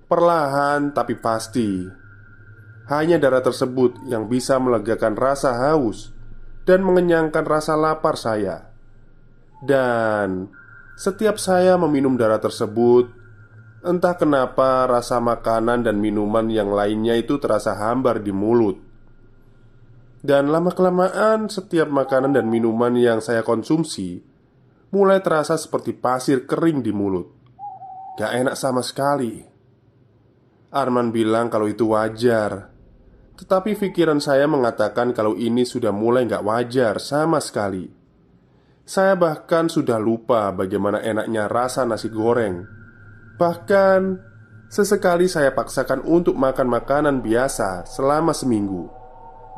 Perlahan 0.09 0.95
tapi 0.97 1.15
pasti, 1.21 1.85
hanya 2.91 3.17
darah 3.23 3.41
tersebut 3.41 4.03
yang 4.11 4.27
bisa 4.27 4.59
melegakan 4.59 5.15
rasa 5.15 5.55
haus 5.71 6.11
dan 6.67 6.83
mengenyangkan 6.83 7.47
rasa 7.47 7.79
lapar 7.79 8.19
saya. 8.19 8.69
Dan 9.63 10.51
setiap 10.99 11.39
saya 11.39 11.79
meminum 11.79 12.19
darah 12.19 12.43
tersebut, 12.43 13.21
Entah 13.81 14.13
kenapa 14.13 14.85
rasa 14.85 15.25
makanan 15.25 15.89
dan 15.89 16.05
minuman 16.05 16.53
yang 16.53 16.69
lainnya 16.69 17.17
itu 17.17 17.41
terasa 17.41 17.73
hambar 17.73 18.21
di 18.21 18.29
mulut. 18.29 18.77
Dan 20.21 20.53
lama-kelamaan 20.53 21.49
setiap 21.49 21.89
makanan 21.89 22.37
dan 22.37 22.45
minuman 22.45 22.93
yang 22.93 23.25
saya 23.25 23.41
konsumsi 23.41 24.21
Mulai 24.91 25.23
terasa 25.23 25.55
seperti 25.55 25.95
pasir 25.95 26.51
kering 26.51 26.83
di 26.83 26.91
mulut. 26.91 27.31
Gak 28.19 28.43
enak 28.43 28.59
sama 28.59 28.83
sekali. 28.83 29.39
Arman 30.75 31.15
bilang 31.15 31.47
kalau 31.47 31.71
itu 31.71 31.95
wajar 31.95 32.75
Tetapi 33.41 33.73
pikiran 33.73 34.21
saya 34.21 34.45
mengatakan 34.45 35.17
kalau 35.17 35.33
ini 35.33 35.65
sudah 35.65 35.89
mulai 35.97 36.29
gak 36.29 36.45
wajar 36.45 37.01
sama 37.01 37.41
sekali 37.41 37.89
Saya 38.85 39.17
bahkan 39.17 39.71
sudah 39.71 39.97
lupa 39.97 40.53
bagaimana 40.53 41.01
enaknya 41.01 41.47
rasa 41.47 41.87
nasi 41.87 42.11
goreng. 42.11 42.67
Bahkan 43.39 44.01
sesekali 44.67 45.31
saya 45.31 45.55
paksakan 45.55 46.03
untuk 46.05 46.35
makan 46.35 46.67
makanan 46.67 47.23
biasa 47.23 47.87
selama 47.87 48.35
seminggu 48.35 48.91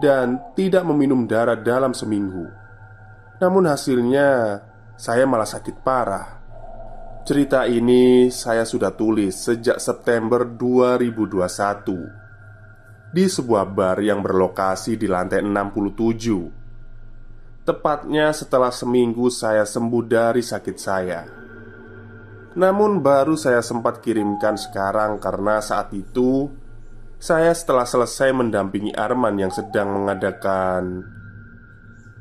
dan 0.05 0.37
tidak 0.53 0.85
meminum 0.85 1.25
darah 1.25 1.57
dalam 1.57 1.97
seminggu. 1.97 2.45
Namun 3.41 3.73
hasilnya 3.73 4.61
saya 5.01 5.25
malah 5.25 5.49
sakit 5.49 5.81
parah. 5.81 6.29
Cerita 7.25 7.65
ini 7.65 8.29
saya 8.29 8.69
sudah 8.69 8.93
tulis 8.93 9.33
sejak 9.33 9.81
September 9.81 10.45
2021 10.45 12.22
Di 13.13 13.29
sebuah 13.29 13.69
bar 13.69 14.01
yang 14.01 14.25
berlokasi 14.25 14.97
di 14.97 15.05
lantai 15.05 15.45
67 15.45 17.61
Tepatnya 17.61 18.33
setelah 18.33 18.73
seminggu 18.73 19.29
saya 19.29 19.69
sembuh 19.69 20.05
dari 20.09 20.41
sakit 20.41 20.77
saya. 20.81 21.21
Namun 22.57 23.05
baru 23.05 23.37
saya 23.37 23.61
sempat 23.61 24.01
kirimkan 24.01 24.57
sekarang 24.57 25.21
karena 25.21 25.61
saat 25.61 25.93
itu 25.93 26.49
Saya 27.21 27.53
setelah 27.53 27.85
selesai 27.85 28.33
mendampingi 28.33 28.97
Arman 28.97 29.37
yang 29.37 29.53
sedang 29.53 29.93
mengadakan 29.93 31.05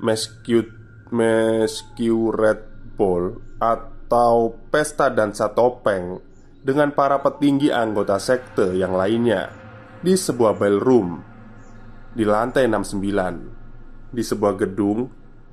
Mescue, 0.03 0.75
Mescue 1.15 2.35
Red 2.35 2.67
Bull 2.99 3.39
atau 3.63 4.59
pesta 4.67 5.07
dansa 5.07 5.55
topeng 5.55 6.19
dengan 6.59 6.91
para 6.91 7.23
petinggi 7.23 7.71
anggota 7.71 8.19
sekte 8.19 8.75
yang 8.75 8.91
lainnya 8.91 9.60
di 10.01 10.17
sebuah 10.17 10.57
ballroom 10.57 11.21
di 12.11 12.25
lantai 12.25 12.65
69 12.67 14.11
di 14.11 14.23
sebuah 14.25 14.53
gedung 14.59 14.99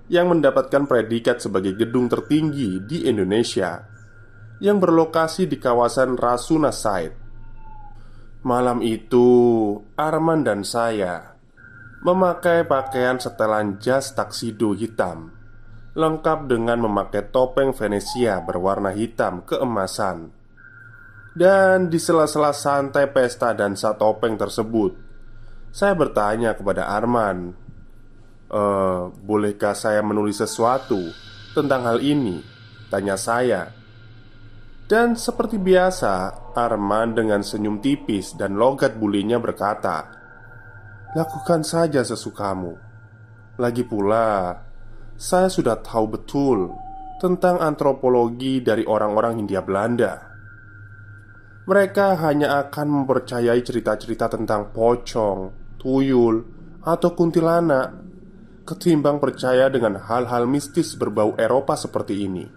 yang 0.08 0.32
mendapatkan 0.32 0.88
predikat 0.88 1.38
sebagai 1.38 1.76
gedung 1.76 2.08
tertinggi 2.08 2.80
di 2.82 3.04
Indonesia 3.04 3.84
yang 4.58 4.82
berlokasi 4.82 5.46
di 5.46 5.60
kawasan 5.60 6.18
Rasuna 6.18 6.74
Said. 6.74 7.14
Malam 8.42 8.82
itu, 8.82 9.28
Arman 9.94 10.42
dan 10.42 10.66
saya 10.66 11.36
memakai 12.02 12.64
pakaian 12.64 13.20
setelan 13.20 13.78
jas 13.82 14.14
taksido 14.14 14.72
hitam 14.74 15.34
lengkap 15.98 16.46
dengan 16.46 16.78
memakai 16.78 17.26
topeng 17.34 17.74
Venesia 17.74 18.38
berwarna 18.38 18.94
hitam 18.94 19.42
keemasan. 19.42 20.30
Dan 21.34 21.92
di 21.92 22.00
sela-sela 22.00 22.52
santai 22.52 23.08
pesta 23.12 23.52
dan 23.52 23.76
topeng 23.76 24.34
tersebut, 24.36 24.92
saya 25.68 25.92
bertanya 25.92 26.56
kepada 26.56 26.88
Arman, 26.88 27.52
e, 28.48 28.62
"Bolehkah 29.12 29.76
saya 29.76 30.00
menulis 30.00 30.40
sesuatu 30.40 30.98
tentang 31.52 31.84
hal 31.84 31.98
ini?" 32.00 32.40
Tanya 32.88 33.20
saya. 33.20 33.68
Dan 34.88 35.12
seperti 35.12 35.60
biasa, 35.60 36.52
Arman 36.56 37.12
dengan 37.12 37.44
senyum 37.44 37.84
tipis 37.84 38.32
dan 38.32 38.56
logat 38.56 38.96
bulinya 38.96 39.36
berkata, 39.36 40.08
"Lakukan 41.12 41.60
saja 41.60 42.00
sesukamu." 42.00 42.72
Lagi 43.60 43.84
pula, 43.84 44.56
saya 45.18 45.52
sudah 45.52 45.76
tahu 45.84 46.16
betul 46.16 46.72
tentang 47.18 47.58
antropologi 47.58 48.62
dari 48.62 48.86
orang-orang 48.86 49.42
Hindia 49.42 49.60
Belanda. 49.60 50.27
Mereka 51.68 52.16
hanya 52.24 52.64
akan 52.64 53.04
mempercayai 53.04 53.60
cerita-cerita 53.60 54.32
tentang 54.32 54.72
pocong, 54.72 55.52
tuyul, 55.76 56.36
atau 56.80 57.12
kuntilanak 57.12 57.92
ketimbang 58.64 59.20
percaya 59.20 59.68
dengan 59.68 60.00
hal-hal 60.00 60.48
mistis 60.48 60.96
berbau 60.96 61.36
Eropa 61.36 61.76
seperti 61.76 62.24
ini, 62.24 62.48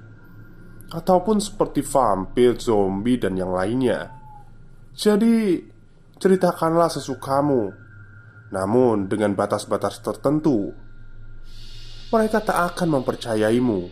ataupun 0.95 1.43
seperti 1.43 1.84
vampir, 1.84 2.55
zombie, 2.55 3.20
dan 3.20 3.36
yang 3.36 3.51
lainnya. 3.51 4.16
Jadi, 4.95 5.59
ceritakanlah 6.16 6.88
sesukamu, 6.95 7.68
namun 8.55 9.12
dengan 9.12 9.36
batas-batas 9.36 9.99
tertentu 9.99 10.72
mereka 12.12 12.43
tak 12.43 12.76
akan 12.76 12.99
mempercayaimu 12.99 13.88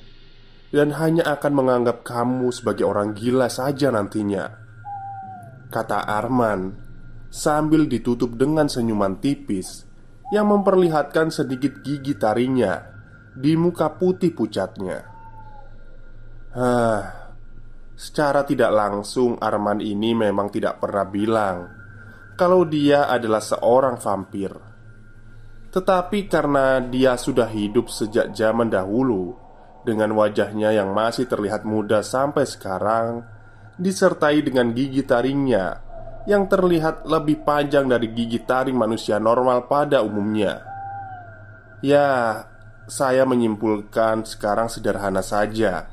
dan 0.76 0.92
hanya 1.00 1.24
akan 1.40 1.52
menganggap 1.56 2.04
kamu 2.04 2.52
sebagai 2.52 2.84
orang 2.84 3.16
gila 3.16 3.48
saja 3.48 3.90
nantinya. 3.90 4.69
Kata 5.70 6.02
Arman 6.06 6.74
sambil 7.30 7.86
ditutup 7.86 8.34
dengan 8.34 8.66
senyuman 8.66 9.22
tipis 9.22 9.86
yang 10.34 10.50
memperlihatkan 10.50 11.30
sedikit 11.30 11.86
gigi 11.86 12.18
taringnya 12.18 12.90
di 13.38 13.54
muka 13.54 13.94
putih 13.94 14.34
pucatnya. 14.34 15.06
Hah, 16.58 17.02
secara 17.94 18.42
tidak 18.50 18.74
langsung 18.74 19.38
Arman 19.38 19.78
ini 19.78 20.18
memang 20.18 20.50
tidak 20.50 20.82
pernah 20.82 21.06
bilang 21.06 21.58
kalau 22.34 22.66
dia 22.66 23.06
adalah 23.06 23.44
seorang 23.44 24.02
vampir. 24.02 24.50
Tetapi 25.70 26.26
karena 26.26 26.82
dia 26.82 27.14
sudah 27.14 27.46
hidup 27.46 27.94
sejak 27.94 28.34
zaman 28.34 28.74
dahulu 28.74 29.38
Dengan 29.86 30.18
wajahnya 30.18 30.74
yang 30.74 30.98
masih 30.98 31.30
terlihat 31.30 31.62
muda 31.64 32.02
sampai 32.02 32.44
sekarang 32.44 33.22
Disertai 33.80 34.44
dengan 34.44 34.76
gigi 34.76 35.08
taringnya 35.08 35.80
Yang 36.28 36.44
terlihat 36.52 37.08
lebih 37.08 37.48
panjang 37.48 37.88
dari 37.88 38.12
gigi 38.12 38.44
taring 38.44 38.76
manusia 38.76 39.18
normal 39.18 39.72
pada 39.72 40.04
umumnya. 40.04 40.62
Ya, 41.80 42.44
saya 42.92 43.24
menyimpulkan 43.24 44.28
sekarang 44.28 44.68
sederhana 44.68 45.24
saja. 45.24 45.88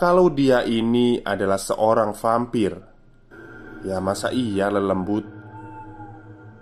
Kalau 0.00 0.32
dia 0.32 0.64
ini 0.64 1.20
adalah 1.20 1.60
seorang 1.60 2.16
vampir 2.16 2.74
Ya 3.82 3.98
masa 3.98 4.30
iya 4.30 4.70
lelembut? 4.70 5.26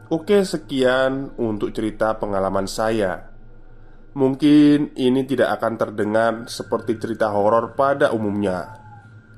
Oke, 0.08 0.40
sekian 0.42 1.36
untuk 1.36 1.70
cerita 1.76 2.16
pengalaman 2.16 2.64
saya. 2.64 3.28
Mungkin 4.16 4.96
ini 4.96 5.22
tidak 5.28 5.60
akan 5.60 5.74
terdengar 5.76 6.32
seperti 6.50 6.98
cerita 6.98 7.30
horor 7.30 7.78
pada 7.78 8.10
umumnya, 8.10 8.79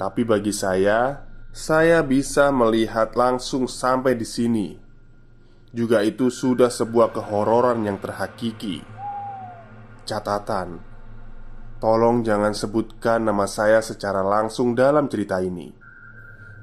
tapi 0.01 0.25
bagi 0.25 0.51
saya, 0.51 1.29
saya 1.53 2.01
bisa 2.01 2.49
melihat 2.49 3.13
langsung 3.13 3.69
sampai 3.69 4.17
di 4.17 4.25
sini. 4.25 4.69
Juga 5.73 6.01
itu 6.05 6.29
sudah 6.29 6.69
sebuah 6.69 7.17
kehororan 7.17 7.85
yang 7.85 8.01
terhakiki. 8.01 8.85
Catatan: 10.05 10.81
Tolong 11.81 12.25
jangan 12.25 12.53
sebutkan 12.53 13.25
nama 13.29 13.45
saya 13.49 13.81
secara 13.81 14.21
langsung 14.21 14.77
dalam 14.77 15.09
cerita 15.09 15.41
ini. 15.41 15.73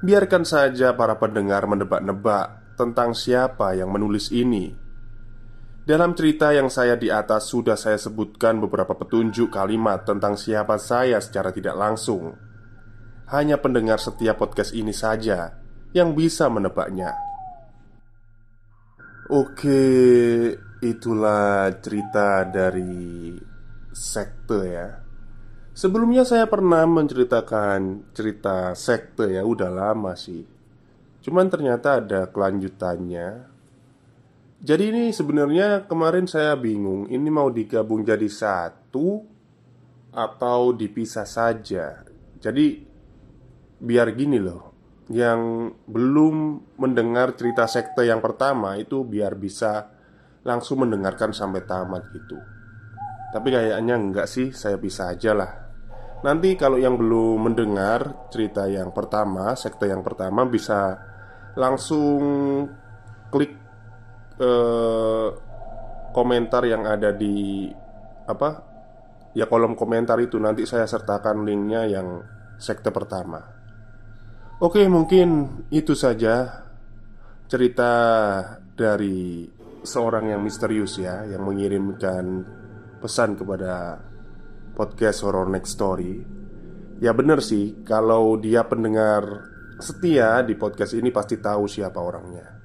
Biarkan 0.00 0.48
saja 0.48 0.96
para 0.96 1.20
pendengar 1.20 1.68
menebak-nebak 1.68 2.74
tentang 2.78 3.12
siapa 3.12 3.76
yang 3.76 3.92
menulis 3.92 4.32
ini. 4.32 4.72
Dalam 5.84 6.16
cerita 6.16 6.54
yang 6.56 6.72
saya 6.72 6.96
di 6.96 7.12
atas 7.12 7.52
sudah 7.52 7.76
saya 7.76 8.00
sebutkan 8.00 8.62
beberapa 8.62 8.96
petunjuk 8.96 9.52
kalimat 9.52 10.06
tentang 10.08 10.40
siapa 10.40 10.80
saya 10.80 11.20
secara 11.20 11.52
tidak 11.52 11.76
langsung. 11.76 12.49
Hanya 13.30 13.62
pendengar 13.62 14.02
setiap 14.02 14.42
podcast 14.42 14.74
ini 14.74 14.90
saja 14.90 15.54
yang 15.94 16.18
bisa 16.18 16.50
menebaknya. 16.50 17.14
Oke, 19.30 19.82
itulah 20.82 21.70
cerita 21.78 22.42
dari 22.50 23.38
sekte 23.94 24.60
ya. 24.66 24.88
Sebelumnya 25.70 26.26
saya 26.26 26.50
pernah 26.50 26.82
menceritakan 26.82 28.10
cerita 28.10 28.74
sekte 28.74 29.38
ya, 29.38 29.46
udah 29.46 29.70
lama 29.70 30.18
sih. 30.18 30.60
Cuman 31.20 31.52
ternyata 31.52 32.00
ada 32.00 32.32
kelanjutannya 32.32 33.28
Jadi 34.60 34.84
ini 34.88 35.04
sebenarnya 35.12 35.84
kemarin 35.84 36.24
saya 36.24 36.56
bingung 36.56 37.08
Ini 37.12 37.28
mau 37.28 37.52
digabung 37.52 38.00
jadi 38.00 38.24
satu 38.24 39.20
Atau 40.16 40.72
dipisah 40.72 41.28
saja 41.28 42.00
Jadi 42.40 42.89
Biar 43.80 44.12
gini 44.12 44.36
loh 44.36 44.70
Yang 45.08 45.74
belum 45.88 46.36
mendengar 46.78 47.34
cerita 47.34 47.64
sekte 47.66 48.04
yang 48.06 48.20
pertama 48.20 48.76
Itu 48.76 49.02
biar 49.08 49.34
bisa 49.34 49.88
langsung 50.40 50.88
mendengarkan 50.88 51.36
sampai 51.36 51.64
tamat 51.68 52.12
gitu. 52.16 52.38
Tapi 53.32 53.48
kayaknya 53.52 53.96
enggak 53.96 54.28
sih 54.28 54.52
Saya 54.52 54.80
bisa 54.80 55.12
aja 55.12 55.36
lah. 55.36 55.70
Nanti 56.20 56.52
kalau 56.52 56.76
yang 56.76 57.00
belum 57.00 57.48
mendengar 57.48 58.28
cerita 58.28 58.68
yang 58.68 58.92
pertama, 58.92 59.56
sekte 59.56 59.88
yang 59.88 60.04
pertama 60.04 60.44
bisa 60.44 61.00
langsung 61.56 62.20
klik 63.32 63.56
eh, 64.36 65.28
komentar 66.12 66.62
yang 66.68 66.84
ada 66.84 67.16
di 67.16 67.72
apa 68.28 68.48
ya 69.32 69.48
kolom 69.48 69.72
komentar 69.72 70.20
itu. 70.20 70.36
Nanti 70.36 70.68
saya 70.68 70.84
sertakan 70.84 71.48
linknya 71.48 71.88
yang 71.88 72.20
sekte 72.60 72.92
pertama. 72.92 73.59
Oke 74.60 74.84
mungkin 74.92 75.64
itu 75.72 75.96
saja 75.96 76.68
cerita 77.48 77.92
dari 78.76 79.48
seorang 79.80 80.36
yang 80.36 80.44
misterius 80.44 81.00
ya 81.00 81.24
yang 81.24 81.48
mengirimkan 81.48 82.44
pesan 83.00 83.40
kepada 83.40 83.96
podcast 84.76 85.24
Horror 85.24 85.48
Next 85.48 85.80
Story. 85.80 86.20
Ya 87.00 87.16
bener 87.16 87.40
sih, 87.40 87.80
kalau 87.88 88.36
dia 88.36 88.68
pendengar 88.68 89.48
setia 89.80 90.44
di 90.44 90.52
podcast 90.60 90.92
ini 90.92 91.08
pasti 91.08 91.40
tahu 91.40 91.64
siapa 91.64 91.96
orangnya. 91.96 92.60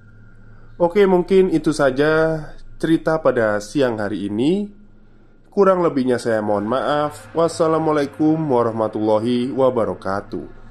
Oke 0.75 1.07
mungkin 1.07 1.47
itu 1.47 1.71
saja 1.71 2.43
cerita 2.75 3.23
pada 3.23 3.63
siang 3.63 4.03
hari 4.03 4.27
ini. 4.27 4.67
Kurang 5.47 5.79
lebihnya 5.79 6.19
saya 6.19 6.43
mohon 6.43 6.67
maaf. 6.67 7.31
Wassalamualaikum 7.31 8.35
warahmatullahi 8.35 9.55
wabarakatuh 9.55 10.64